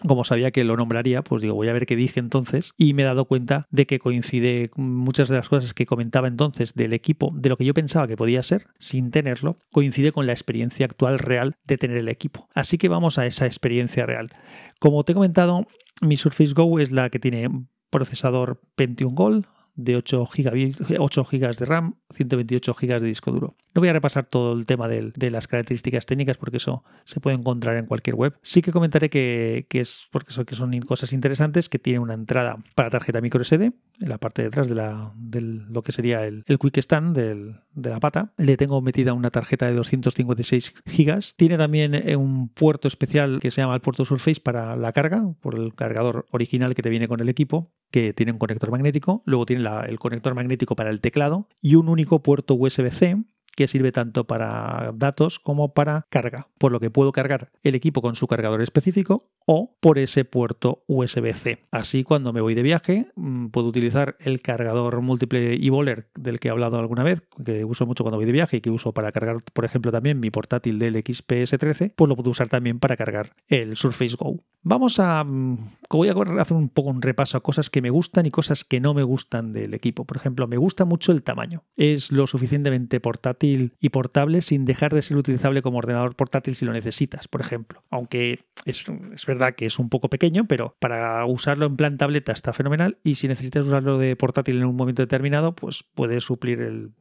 como 0.07 0.25
sabía 0.25 0.51
que 0.51 0.65
lo 0.65 0.77
nombraría, 0.77 1.23
pues 1.23 1.43
digo, 1.43 1.55
voy 1.55 1.69
a 1.69 1.73
ver 1.73 1.87
qué 1.87 1.97
dije 1.97 2.21
entonces 2.21 2.73
y 2.77 2.95
me 2.95 3.03
he 3.03 3.05
dado 3.05 3.25
cuenta 3.25 3.67
de 3.71 3.87
que 3.87 3.99
coincide 3.99 4.71
muchas 4.77 5.29
de 5.29 5.37
las 5.37 5.49
cosas 5.49 5.75
que 5.75 5.87
comentaba 5.87 6.29
entonces 6.29 6.75
del 6.75 6.93
equipo, 6.93 7.33
de 7.35 7.49
lo 7.49 7.57
que 7.57 7.65
yo 7.65 7.75
pensaba 7.75 8.09
que 8.09 8.17
podía 8.17 8.43
ser, 8.43 8.67
sin 8.79 9.11
tenerlo, 9.11 9.59
coincide 9.73 10.13
con 10.13 10.27
la 10.27 10.33
experiencia 10.33 10.87
actual 10.87 11.19
real 11.19 11.57
de 11.65 11.79
tener 11.79 11.99
el 11.99 12.09
equipo. 12.09 12.49
Así 12.55 12.79
que 12.79 12.89
vamos 12.89 13.19
a 13.19 13.27
esa 13.27 13.47
experiencia 13.47 14.07
real. 14.07 14.31
Como 14.79 15.05
te 15.05 15.13
he 15.13 15.15
comentado, 15.15 15.67
mi 16.01 16.17
Surface 16.17 16.55
Go 16.55 16.79
es 16.79 16.91
la 16.91 17.11
que 17.11 17.19
tiene 17.19 17.49
procesador 17.91 18.61
Pentium 18.77 19.15
Gold, 19.15 19.47
de 19.75 19.97
8 19.97 20.27
GB, 20.27 21.57
de 21.59 21.65
RAM, 21.65 21.95
128 22.11 22.75
GB 22.75 23.01
de 23.01 23.07
disco 23.07 23.33
duro. 23.33 23.57
No 23.75 23.81
voy 23.81 23.89
a 23.89 23.93
repasar 23.93 24.27
todo 24.27 24.53
el 24.53 24.67
tema 24.67 24.89
de, 24.89 25.13
las 25.31 25.47
características 25.47 26.07
técnicas 26.07 26.37
porque 26.37 26.57
eso 26.57 26.85
se 27.05 27.21
puede 27.21 27.37
encontrar 27.37 27.77
en 27.77 27.87
cualquier 27.87 28.17
web. 28.17 28.35
Sí 28.43 28.63
que 28.63 28.73
comentaré 28.73 29.11
que, 29.11 29.67
es 29.71 30.09
porque 30.11 30.33
son, 30.33 30.81
cosas 30.81 31.13
interesantes, 31.13 31.69
que 31.69 31.79
tiene 31.79 32.01
una 32.01 32.15
entrada 32.15 32.59
para 32.75 32.91
tarjeta 32.91 33.21
micro 33.21 33.45
SD 33.45 33.73
en 34.01 34.09
la 34.09 34.19
parte 34.19 34.43
de 34.43 34.49
atrás 34.49 34.69
de, 34.69 35.41
lo 35.41 35.83
que 35.83 35.93
sería 35.93 36.27
el, 36.27 36.45
Quick 36.45 36.79
Stand 36.79 37.17
de 37.17 37.91
la 37.91 38.01
pata. 38.01 38.33
Le 38.39 38.57
tengo 38.57 38.81
metida 38.81 39.13
una 39.13 39.31
tarjeta 39.31 39.67
de 39.67 39.75
256 39.75 40.75
GB. 40.85 41.21
Tiene 41.37 41.57
también 41.57 41.95
eh, 41.95 42.17
un 42.17 42.49
puerto 42.49 42.89
especial 42.89 43.39
que 43.41 43.51
se 43.51 43.61
llama 43.61 43.75
el 43.75 43.81
puerto 43.81 44.05
Surface 44.05 44.41
para 44.41 44.77
la 44.77 44.93
carga, 44.93 45.33
por 45.41 45.55
el 45.55 45.75
cargador 45.75 46.27
original 46.31 46.75
que 46.75 46.83
te 46.83 46.91
viene 46.91 47.09
con 47.09 47.21
el 47.21 47.29
equipo 47.29 47.71
que 47.91 48.13
tiene 48.13 48.33
un 48.33 48.39
conector 48.39 48.71
magnético, 48.71 49.23
luego 49.27 49.47
tiene 49.47 49.69
el 49.89 49.99
conector 49.99 50.35
magnético 50.35 50.77
para 50.77 50.91
el 50.91 51.01
teclado 51.01 51.49
y 51.61 51.75
un 51.75 51.89
único 51.89 52.23
puerto 52.23 52.55
USB-C 52.55 53.25
que 53.57 53.69
sirve 53.69 53.93
tanto 53.93 54.27
para 54.27 54.93
datos 54.95 55.39
como 55.39 55.75
para 55.75 56.07
carga, 56.11 56.49
por 56.59 56.73
lo 56.73 56.81
que 56.81 56.91
puedo 56.91 57.13
cargar 57.13 57.51
el 57.63 57.75
equipo 57.75 58.03
con 58.03 58.15
su 58.15 58.27
cargador 58.27 58.63
específico 58.63 59.31
o 59.47 59.77
por 59.81 59.99
ese 59.99 60.25
puerto 60.25 60.85
USB-C. 60.87 61.67
Así 61.71 62.05
cuando 62.05 62.33
me 62.33 62.41
voy 62.41 62.55
de 62.55 62.63
viaje 62.63 63.11
mm, 63.17 63.49
puedo 63.49 63.69
utilizar 63.69 64.17
el 64.21 64.43
cargador 64.43 65.01
múltiple 65.01 65.55
e-Bowler 65.55 66.09
del 66.15 66.39
que 66.39 66.49
he 66.49 66.51
hablado 66.51 66.79
alguna 66.79 67.03
vez, 67.03 67.23
que 67.45 67.65
uso 67.65 67.87
mucho 67.87 68.05
cuando 68.05 68.19
voy 68.19 68.27
de 68.27 68.33
viaje 68.33 68.59
y 68.59 68.61
que 68.61 68.71
uso 68.71 68.93
para 68.93 69.13
cargar, 69.13 69.39
por 69.53 69.65
ejemplo, 69.65 69.91
también 69.91 70.21
mi 70.21 70.31
portátil 70.31 70.79
del 70.79 70.95
XPS13, 70.97 71.95
pues 71.97 72.09
lo 72.09 72.17
puedo 72.17 72.31
usar 72.31 72.49
también 72.49 72.79
para 72.79 72.97
cargar 72.97 73.35
el 73.49 73.77
Surface 73.77 74.17
Go. 74.17 74.45
Vamos 74.63 75.01
a, 75.01 75.25
mm, 75.25 75.59
voy 75.91 76.09
a 76.09 76.15
hacer 76.41 76.57
un 76.57 76.69
poco 76.69 76.91
un 76.91 77.03
repaso 77.03 77.37
a 77.37 77.43
cosas 77.43 77.71
que 77.71 77.83
me 77.83 77.91
gustan 77.91 78.27
y 78.27 78.31
cosas 78.31 78.65
que 78.65 78.81
no 78.81 78.95
me 78.95 79.03
gustan 79.03 79.53
del 79.53 79.75
equipo. 79.75 80.05
Por 80.05 80.17
ejemplo, 80.19 80.47
me 80.47 80.59
gusta 80.59 80.85
mucho 80.85 81.13
el 81.13 81.23
tamaño. 81.23 81.65
Es 81.77 82.13
lo 82.13 82.27
suficientemente 82.27 83.01
portátil 83.01 83.40
y 83.43 83.89
portable 83.89 84.43
sin 84.43 84.65
dejar 84.65 84.95
de 84.95 85.03
ser 85.03 85.17
utilizable 85.17 85.63
como 85.63 85.79
ordenador 85.79 86.15
portátil 86.17 86.55
si 86.55 86.65
lo 86.65 86.73
necesitas, 86.73 87.29
por 87.29 87.41
ejemplo. 87.41 87.83
Aunque 87.91 88.45
es, 88.65 88.85
es 89.15 89.27
verdad 89.27 89.55
que 89.55 89.67
es 89.67 89.79
un 89.79 89.89
poco 89.89 90.11
pequeño, 90.11 90.47
pero 90.47 90.77
para 90.79 91.25
usarlo 91.27 91.67
en 91.67 91.77
plan 91.77 91.97
tableta 91.97 92.33
está 92.33 92.53
fenomenal 92.53 92.99
y 93.05 93.17
si 93.17 93.29
necesitas 93.29 93.67
usarlo 93.67 93.99
de 93.99 94.17
portátil 94.17 94.59
en 94.59 94.65
un 94.65 94.77
momento 94.77 95.03
determinado, 95.03 95.55
pues 95.55 95.85
puedes 95.95 96.25
suplir 96.25 96.61
el 96.61 96.93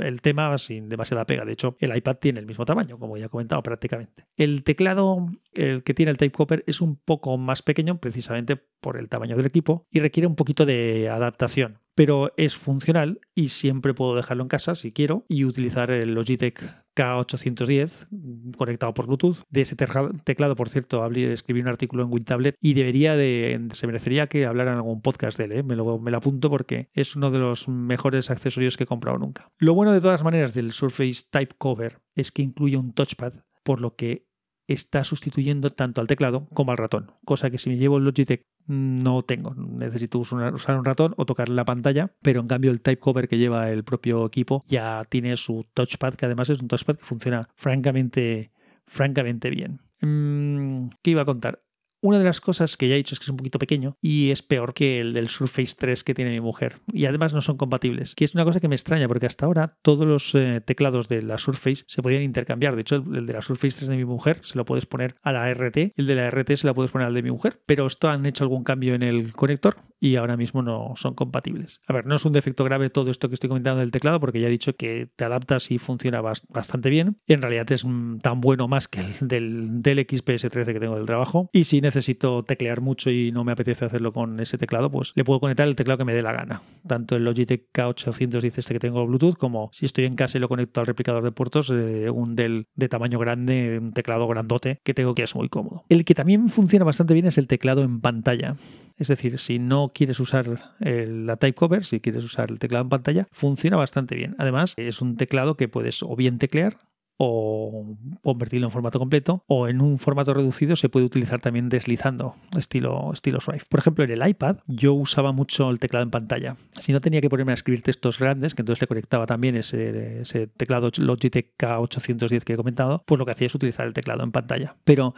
el 0.00 0.20
tema 0.20 0.56
sin 0.58 0.88
demasiada 0.88 1.26
pega. 1.26 1.44
De 1.44 1.52
hecho, 1.52 1.76
el 1.80 1.96
iPad 1.96 2.16
tiene 2.16 2.40
el 2.40 2.46
mismo 2.46 2.64
tamaño, 2.64 2.98
como 2.98 3.16
ya 3.16 3.26
he 3.26 3.28
comentado 3.28 3.62
prácticamente. 3.62 4.26
El 4.36 4.62
teclado, 4.62 5.26
el 5.54 5.82
que 5.82 5.94
tiene 5.94 6.10
el 6.10 6.16
Type 6.16 6.36
Copper, 6.36 6.64
es 6.66 6.80
un 6.80 6.96
poco 6.96 7.36
más 7.38 7.62
pequeño 7.62 7.98
precisamente 7.98 8.56
por 8.56 8.96
el 8.96 9.08
tamaño 9.08 9.36
del 9.36 9.46
equipo 9.46 9.86
y 9.90 10.00
requiere 10.00 10.26
un 10.26 10.36
poquito 10.36 10.66
de 10.66 11.08
adaptación 11.08 11.80
pero 11.98 12.32
es 12.36 12.56
funcional 12.56 13.20
y 13.34 13.48
siempre 13.48 13.92
puedo 13.92 14.14
dejarlo 14.14 14.44
en 14.44 14.48
casa 14.48 14.76
si 14.76 14.92
quiero 14.92 15.26
y 15.28 15.44
utilizar 15.44 15.90
el 15.90 16.14
Logitech 16.14 16.84
K810 16.94 18.54
conectado 18.56 18.94
por 18.94 19.08
Bluetooth. 19.08 19.38
De 19.50 19.62
ese 19.62 19.74
teclado, 19.74 20.54
por 20.54 20.68
cierto, 20.68 21.04
escribí 21.04 21.60
un 21.60 21.66
artículo 21.66 22.04
en 22.04 22.12
WinTablet 22.12 22.54
y 22.60 22.74
debería 22.74 23.16
de, 23.16 23.66
se 23.72 23.88
merecería 23.88 24.28
que 24.28 24.46
hablara 24.46 24.70
en 24.70 24.76
algún 24.76 25.02
podcast 25.02 25.38
de 25.38 25.46
él. 25.46 25.52
¿eh? 25.52 25.62
Me, 25.64 25.74
lo, 25.74 25.98
me 25.98 26.12
lo 26.12 26.18
apunto 26.18 26.48
porque 26.50 26.88
es 26.92 27.16
uno 27.16 27.32
de 27.32 27.40
los 27.40 27.66
mejores 27.66 28.30
accesorios 28.30 28.76
que 28.76 28.84
he 28.84 28.86
comprado 28.86 29.18
nunca. 29.18 29.50
Lo 29.58 29.74
bueno 29.74 29.92
de 29.92 30.00
todas 30.00 30.22
maneras 30.22 30.54
del 30.54 30.70
Surface 30.70 31.24
Type 31.28 31.56
Cover 31.58 31.98
es 32.14 32.30
que 32.30 32.42
incluye 32.42 32.76
un 32.76 32.92
touchpad, 32.92 33.32
por 33.64 33.80
lo 33.80 33.96
que 33.96 34.27
está 34.68 35.02
sustituyendo 35.02 35.70
tanto 35.70 36.00
al 36.00 36.06
teclado 36.06 36.46
como 36.54 36.70
al 36.70 36.78
ratón, 36.78 37.12
cosa 37.24 37.50
que 37.50 37.58
si 37.58 37.70
me 37.70 37.78
llevo 37.78 37.96
el 37.96 38.04
Logitech 38.04 38.46
no 38.66 39.22
tengo. 39.22 39.54
Necesito 39.54 40.18
usar 40.18 40.78
un 40.78 40.84
ratón 40.84 41.14
o 41.16 41.24
tocar 41.24 41.48
la 41.48 41.64
pantalla, 41.64 42.14
pero 42.22 42.40
en 42.40 42.48
cambio 42.48 42.70
el 42.70 42.82
type 42.82 43.00
cover 43.00 43.28
que 43.28 43.38
lleva 43.38 43.70
el 43.70 43.82
propio 43.82 44.26
equipo 44.26 44.62
ya 44.68 45.04
tiene 45.08 45.36
su 45.36 45.66
touchpad, 45.74 46.14
que 46.14 46.26
además 46.26 46.50
es 46.50 46.60
un 46.60 46.68
touchpad 46.68 46.96
que 46.96 47.04
funciona 47.04 47.48
francamente, 47.56 48.52
francamente 48.86 49.48
bien. 49.48 49.80
Mm, 50.02 50.90
¿Qué 51.02 51.12
iba 51.12 51.22
a 51.22 51.26
contar? 51.26 51.62
Una 52.00 52.18
de 52.18 52.24
las 52.24 52.40
cosas 52.40 52.76
que 52.76 52.88
ya 52.88 52.94
he 52.94 52.98
dicho 52.98 53.14
es 53.14 53.18
que 53.18 53.24
es 53.24 53.28
un 53.30 53.36
poquito 53.36 53.58
pequeño 53.58 53.96
y 54.00 54.30
es 54.30 54.42
peor 54.42 54.72
que 54.72 55.00
el 55.00 55.12
del 55.12 55.28
Surface 55.28 55.74
3 55.76 56.04
que 56.04 56.14
tiene 56.14 56.30
mi 56.30 56.40
mujer. 56.40 56.76
Y 56.92 57.06
además 57.06 57.34
no 57.34 57.42
son 57.42 57.56
compatibles. 57.56 58.14
Que 58.14 58.24
es 58.24 58.34
una 58.34 58.44
cosa 58.44 58.60
que 58.60 58.68
me 58.68 58.76
extraña 58.76 59.08
porque 59.08 59.26
hasta 59.26 59.46
ahora 59.46 59.76
todos 59.82 60.06
los 60.06 60.34
eh, 60.34 60.60
teclados 60.60 61.08
de 61.08 61.22
la 61.22 61.38
Surface 61.38 61.84
se 61.86 62.02
podían 62.02 62.22
intercambiar. 62.22 62.76
De 62.76 62.82
hecho, 62.82 62.96
el 62.96 63.26
de 63.26 63.32
la 63.32 63.42
Surface 63.42 63.78
3 63.78 63.88
de 63.88 63.96
mi 63.96 64.04
mujer 64.04 64.40
se 64.44 64.56
lo 64.56 64.64
puedes 64.64 64.86
poner 64.86 65.16
a 65.22 65.32
la 65.32 65.52
RT, 65.52 65.94
el 65.96 66.06
de 66.06 66.14
la 66.14 66.30
RT 66.30 66.56
se 66.56 66.66
lo 66.66 66.74
puedes 66.74 66.92
poner 66.92 67.06
al 67.08 67.14
de 67.14 67.22
mi 67.22 67.30
mujer. 67.30 67.60
Pero 67.66 67.86
esto 67.86 68.08
han 68.08 68.26
hecho 68.26 68.44
algún 68.44 68.64
cambio 68.64 68.94
en 68.94 69.02
el 69.02 69.32
conector 69.32 69.76
y 70.00 70.16
ahora 70.16 70.36
mismo 70.36 70.62
no 70.62 70.92
son 70.96 71.14
compatibles. 71.14 71.80
A 71.86 71.92
ver, 71.92 72.06
no 72.06 72.16
es 72.16 72.24
un 72.24 72.32
defecto 72.32 72.64
grave 72.64 72.90
todo 72.90 73.10
esto 73.10 73.28
que 73.28 73.34
estoy 73.34 73.48
comentando 73.48 73.80
del 73.80 73.90
teclado 73.90 74.20
porque 74.20 74.40
ya 74.40 74.46
he 74.46 74.50
dicho 74.50 74.76
que 74.76 75.10
te 75.16 75.24
adaptas 75.24 75.70
y 75.70 75.78
funciona 75.78 76.20
bastante 76.20 76.90
bien. 76.90 77.18
Y 77.26 77.32
en 77.32 77.42
realidad 77.42 77.70
es 77.72 77.84
mm, 77.84 78.18
tan 78.18 78.40
bueno 78.40 78.68
más 78.68 78.88
que 78.88 79.00
el 79.00 79.28
del, 79.28 79.82
del 79.82 80.06
XPS 80.08 80.48
13 80.50 80.72
que 80.72 80.80
tengo 80.80 80.96
del 80.96 81.06
trabajo. 81.06 81.50
Y 81.52 81.64
si 81.64 81.80
necesito 81.88 82.42
teclear 82.44 82.80
mucho 82.80 83.10
y 83.10 83.32
no 83.32 83.44
me 83.44 83.52
apetece 83.52 83.84
hacerlo 83.84 84.12
con 84.12 84.38
ese 84.40 84.58
teclado, 84.58 84.90
pues 84.90 85.12
le 85.14 85.24
puedo 85.24 85.40
conectar 85.40 85.66
el 85.66 85.76
teclado 85.76 85.98
que 85.98 86.04
me 86.04 86.14
dé 86.14 86.22
la 86.22 86.32
gana. 86.32 86.62
Tanto 86.86 87.16
el 87.16 87.24
Logitech 87.24 87.72
K810 87.72 88.52
este 88.58 88.74
que 88.74 88.80
tengo 88.80 89.06
Bluetooth 89.06 89.36
como 89.36 89.70
si 89.72 89.86
estoy 89.86 90.04
en 90.04 90.16
casa 90.16 90.38
y 90.38 90.40
lo 90.40 90.48
conecto 90.48 90.80
al 90.80 90.86
replicador 90.86 91.24
de 91.24 91.32
puertos, 91.32 91.70
eh, 91.70 92.10
un 92.10 92.36
Dell 92.36 92.66
de 92.74 92.88
tamaño 92.88 93.18
grande, 93.18 93.78
un 93.80 93.92
teclado 93.92 94.28
grandote 94.28 94.80
que 94.84 94.94
tengo 94.94 95.14
que 95.14 95.22
es 95.22 95.34
muy 95.34 95.48
cómodo. 95.48 95.84
El 95.88 96.04
que 96.04 96.14
también 96.14 96.48
funciona 96.48 96.84
bastante 96.84 97.14
bien 97.14 97.26
es 97.26 97.38
el 97.38 97.46
teclado 97.46 97.82
en 97.82 98.00
pantalla. 98.00 98.56
Es 98.96 99.08
decir, 99.08 99.38
si 99.38 99.58
no 99.58 99.92
quieres 99.94 100.18
usar 100.18 100.74
la 100.80 101.36
type 101.36 101.54
cover, 101.54 101.84
si 101.84 102.00
quieres 102.00 102.24
usar 102.24 102.50
el 102.50 102.58
teclado 102.58 102.82
en 102.82 102.88
pantalla, 102.88 103.26
funciona 103.30 103.76
bastante 103.76 104.16
bien. 104.16 104.34
Además, 104.38 104.74
es 104.76 105.00
un 105.00 105.16
teclado 105.16 105.56
que 105.56 105.68
puedes 105.68 106.02
o 106.02 106.16
bien 106.16 106.38
teclear 106.38 106.78
o 107.18 107.96
convertirlo 108.22 108.68
en 108.68 108.70
formato 108.70 108.98
completo 108.98 109.44
o 109.48 109.68
en 109.68 109.80
un 109.80 109.98
formato 109.98 110.32
reducido 110.32 110.76
se 110.76 110.88
puede 110.88 111.04
utilizar 111.04 111.40
también 111.40 111.68
deslizando 111.68 112.36
estilo, 112.56 113.10
estilo. 113.12 113.40
Por 113.68 113.80
ejemplo, 113.80 114.04
en 114.04 114.10
el 114.12 114.26
iPad 114.26 114.58
yo 114.66 114.94
usaba 114.94 115.32
mucho 115.32 115.68
el 115.70 115.80
teclado 115.80 116.04
en 116.04 116.10
pantalla. 116.10 116.56
Si 116.76 116.92
no 116.92 117.00
tenía 117.00 117.20
que 117.20 117.28
ponerme 117.28 117.52
a 117.52 117.54
escribir 117.56 117.82
textos 117.82 118.18
grandes, 118.18 118.54
que 118.54 118.62
entonces 118.62 118.80
le 118.80 118.86
conectaba 118.86 119.26
también 119.26 119.56
ese, 119.56 120.22
ese 120.22 120.46
teclado 120.46 120.90
Logitech 120.96 121.56
K810 121.58 122.44
que 122.44 122.52
he 122.52 122.56
comentado, 122.56 123.02
pues 123.04 123.18
lo 123.18 123.26
que 123.26 123.32
hacía 123.32 123.48
es 123.48 123.54
utilizar 123.54 123.86
el 123.86 123.92
teclado 123.92 124.22
en 124.22 124.30
pantalla. 124.30 124.76
Pero 124.84 125.14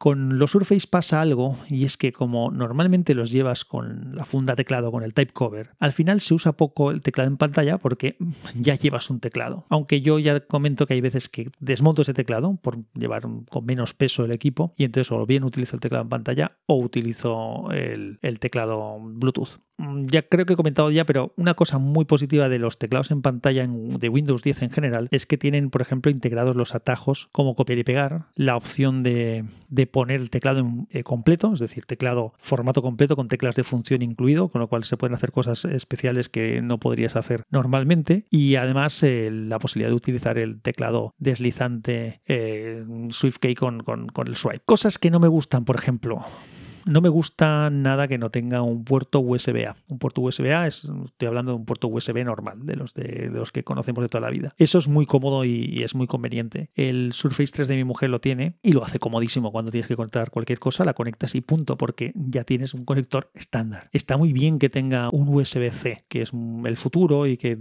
con 0.00 0.38
los 0.38 0.52
Surface 0.52 0.86
pasa 0.88 1.20
algo 1.20 1.58
y 1.68 1.84
es 1.84 1.98
que 1.98 2.10
como 2.10 2.50
normalmente 2.50 3.14
los 3.14 3.30
llevas 3.30 3.66
con 3.66 4.16
la 4.16 4.24
funda 4.24 4.56
teclado, 4.56 4.90
con 4.90 5.02
el 5.02 5.12
type 5.12 5.34
cover, 5.34 5.72
al 5.78 5.92
final 5.92 6.22
se 6.22 6.32
usa 6.32 6.52
poco 6.56 6.90
el 6.90 7.02
teclado 7.02 7.28
en 7.28 7.36
pantalla 7.36 7.76
porque 7.76 8.16
ya 8.54 8.76
llevas 8.76 9.10
un 9.10 9.20
teclado. 9.20 9.66
Aunque 9.68 10.00
yo 10.00 10.18
ya 10.18 10.40
comento 10.40 10.86
que 10.86 10.94
hay 10.94 11.02
veces 11.02 11.28
que 11.28 11.50
desmonto 11.58 12.00
ese 12.00 12.14
teclado 12.14 12.56
por 12.62 12.78
llevar 12.94 13.24
con 13.50 13.66
menos 13.66 13.92
peso 13.92 14.24
el 14.24 14.32
equipo 14.32 14.72
y 14.78 14.84
entonces 14.84 15.12
o 15.12 15.26
bien 15.26 15.44
utilizo 15.44 15.76
el 15.76 15.80
teclado 15.80 16.04
en 16.04 16.08
pantalla 16.08 16.56
o 16.64 16.76
utilizo 16.76 17.70
el, 17.70 18.18
el 18.22 18.38
teclado 18.38 18.98
Bluetooth. 19.02 19.60
Mm, 19.80 20.08
ya 20.08 20.20
creo 20.22 20.44
que 20.44 20.52
he 20.52 20.56
comentado 20.56 20.90
ya, 20.90 21.06
pero 21.06 21.32
una 21.36 21.54
cosa 21.54 21.78
muy 21.78 22.04
positiva 22.04 22.50
de 22.50 22.58
los 22.58 22.78
teclados 22.78 23.10
en 23.10 23.22
pantalla 23.22 23.66
de 23.66 24.08
Windows 24.10 24.42
10 24.42 24.62
en 24.62 24.70
general 24.70 25.08
es 25.10 25.24
que 25.24 25.38
tienen, 25.38 25.70
por 25.70 25.80
ejemplo, 25.80 26.12
integrados 26.12 26.54
los 26.54 26.74
atajos 26.74 27.30
como 27.32 27.56
copiar 27.56 27.78
y 27.78 27.84
pegar, 27.84 28.26
la 28.34 28.56
opción 28.56 29.02
de, 29.02 29.46
poner 29.90 30.20
el 30.20 30.28
teclado 30.28 30.66
eh, 30.90 31.02
completo, 31.02 31.54
es 31.54 31.60
decir, 31.60 31.86
teclado 31.86 32.34
formato 32.38 32.82
completo 32.82 33.16
con 33.16 33.28
teclas 33.28 33.54
de 33.56 33.64
función 33.64 34.02
incluido, 34.02 34.48
con 34.50 34.60
lo 34.60 34.68
cual 34.68 34.84
se 34.84 34.98
pueden 34.98 35.14
hacer 35.14 35.32
cosas 35.32 35.64
especiales 35.64 36.28
que 36.28 36.60
no 36.60 36.78
podrías 36.78 37.16
hacer 37.16 37.44
normalmente, 37.50 38.26
y 38.30 38.56
además 38.56 39.02
eh, 39.02 39.30
la 39.32 39.58
posibilidad 39.58 39.88
de 39.88 39.96
utilizar 39.96 40.36
el 40.36 40.60
teclado 40.60 41.14
deslizante 41.18 42.20
eh, 42.26 42.84
SwiftKey 43.10 43.54
con, 43.54 43.82
con, 43.82 44.08
con 44.08 44.28
el 44.28 44.36
swipe. 44.36 44.60
Cosas 44.66 44.98
que 44.98 45.10
no 45.10 45.20
me 45.20 45.28
gustan, 45.28 45.64
por 45.64 45.76
ejemplo 45.76 46.22
no 46.84 47.00
me 47.00 47.08
gusta 47.08 47.70
nada 47.70 48.08
que 48.08 48.18
no 48.18 48.30
tenga 48.30 48.62
un 48.62 48.84
puerto 48.84 49.20
USB-A. 49.20 49.76
Un 49.88 49.98
puerto 49.98 50.20
USB-A 50.20 50.66
es, 50.66 50.90
estoy 51.04 51.28
hablando 51.28 51.52
de 51.52 51.58
un 51.58 51.64
puerto 51.64 51.88
USB 51.88 52.24
normal, 52.24 52.60
de 52.64 52.76
los, 52.76 52.94
de, 52.94 53.30
los 53.32 53.52
que 53.52 53.64
conocemos 53.64 54.02
de 54.02 54.08
toda 54.08 54.20
la 54.22 54.30
vida. 54.30 54.54
Eso 54.58 54.78
es 54.78 54.88
muy 54.88 55.06
cómodo 55.06 55.44
y, 55.44 55.82
es 55.82 55.94
muy 55.94 56.06
conveniente. 56.06 56.70
El 56.74 57.12
Surface 57.12 57.52
3 57.52 57.68
de 57.68 57.76
mi 57.76 57.84
mujer 57.84 58.10
lo 58.10 58.20
tiene 58.20 58.58
y 58.62 58.72
lo 58.72 58.84
hace 58.84 58.98
comodísimo. 58.98 59.52
Cuando 59.52 59.70
tienes 59.70 59.88
que 59.88 59.96
conectar 59.96 60.30
cualquier 60.30 60.58
cosa, 60.58 60.84
la 60.84 60.94
conectas 60.94 61.34
y 61.34 61.40
punto, 61.40 61.78
porque 61.78 62.12
ya 62.14 62.44
tienes 62.44 62.74
un 62.74 62.84
conector 62.84 63.30
estándar. 63.34 63.88
Está 63.92 64.16
muy 64.16 64.32
bien 64.32 64.58
que 64.58 64.68
tenga 64.68 65.10
un 65.10 65.28
USB-C, 65.28 65.98
que 66.08 66.22
es 66.22 66.32
el 66.64 66.76
futuro 66.76 67.26
y 67.26 67.36
que 67.36 67.56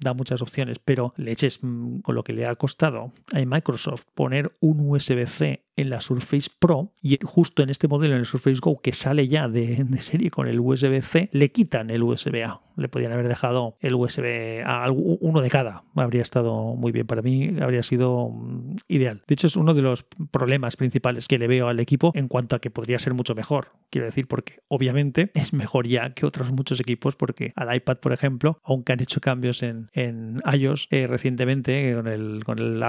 da 0.00 0.14
muchas 0.14 0.42
opciones, 0.42 0.78
pero 0.84 1.14
le 1.16 1.32
eches 1.32 1.60
mm, 1.62 2.00
con 2.00 2.14
lo 2.14 2.24
que 2.24 2.32
le 2.32 2.46
ha 2.46 2.54
costado 2.56 3.12
a 3.32 3.44
Microsoft 3.44 4.04
poner 4.14 4.52
un 4.60 4.80
USB-C 4.90 5.64
en 5.76 5.90
la 5.90 6.00
Surface 6.00 6.50
Pro 6.58 6.92
y 7.00 7.18
justo 7.22 7.62
en 7.62 7.70
este 7.70 7.88
modelo, 7.88 8.14
en 8.14 8.20
el 8.20 8.26
Surface 8.26 8.60
Go, 8.60 8.80
que 8.80 8.92
sale 8.92 9.28
ya 9.28 9.48
de, 9.48 9.84
serie 10.00 10.30
con 10.30 10.48
el 10.48 10.60
USB-C, 10.60 11.30
le 11.32 11.52
quitan 11.52 11.90
el 11.90 12.02
USB-A. 12.02 12.60
Le 12.76 12.88
podían 12.88 13.12
haber 13.12 13.28
dejado 13.28 13.76
el 13.80 13.94
USB 13.94 14.62
a 14.64 14.90
uno 14.90 15.40
de 15.40 15.50
cada. 15.50 15.84
Habría 15.94 16.22
estado 16.22 16.74
muy 16.76 16.92
bien 16.92 17.06
para 17.06 17.22
mí, 17.22 17.54
habría 17.60 17.82
sido 17.82 18.30
mm, 18.30 18.76
ideal. 18.88 19.22
De 19.26 19.34
hecho, 19.34 19.46
es 19.46 19.56
uno 19.56 19.74
de 19.74 19.82
los 19.82 20.04
problemas 20.30 20.76
principales 20.76 21.28
que 21.28 21.38
le 21.38 21.46
veo 21.46 21.68
al 21.68 21.80
equipo 21.80 22.12
en 22.14 22.28
cuanto 22.28 22.56
a 22.56 22.60
que 22.60 22.70
podría 22.70 22.98
ser 22.98 23.14
mucho 23.14 23.34
mejor. 23.34 23.72
Quiero 23.90 24.06
decir, 24.06 24.26
porque 24.26 24.60
obviamente 24.68 25.30
es 25.34 25.52
mejor 25.52 25.86
ya 25.86 26.14
que 26.14 26.26
otros 26.26 26.52
muchos 26.52 26.80
equipos, 26.80 27.16
porque 27.16 27.52
al 27.56 27.74
iPad, 27.74 27.98
por 27.98 28.12
ejemplo, 28.12 28.58
aunque 28.64 28.92
han 28.92 29.00
hecho 29.00 29.20
cambios 29.20 29.62
en, 29.62 29.88
en 29.92 30.42
iOS 30.52 30.88
eh, 30.90 31.06
recientemente 31.06 31.94
con 31.94 32.06
el, 32.06 32.42
con 32.44 32.58
el, 32.58 32.82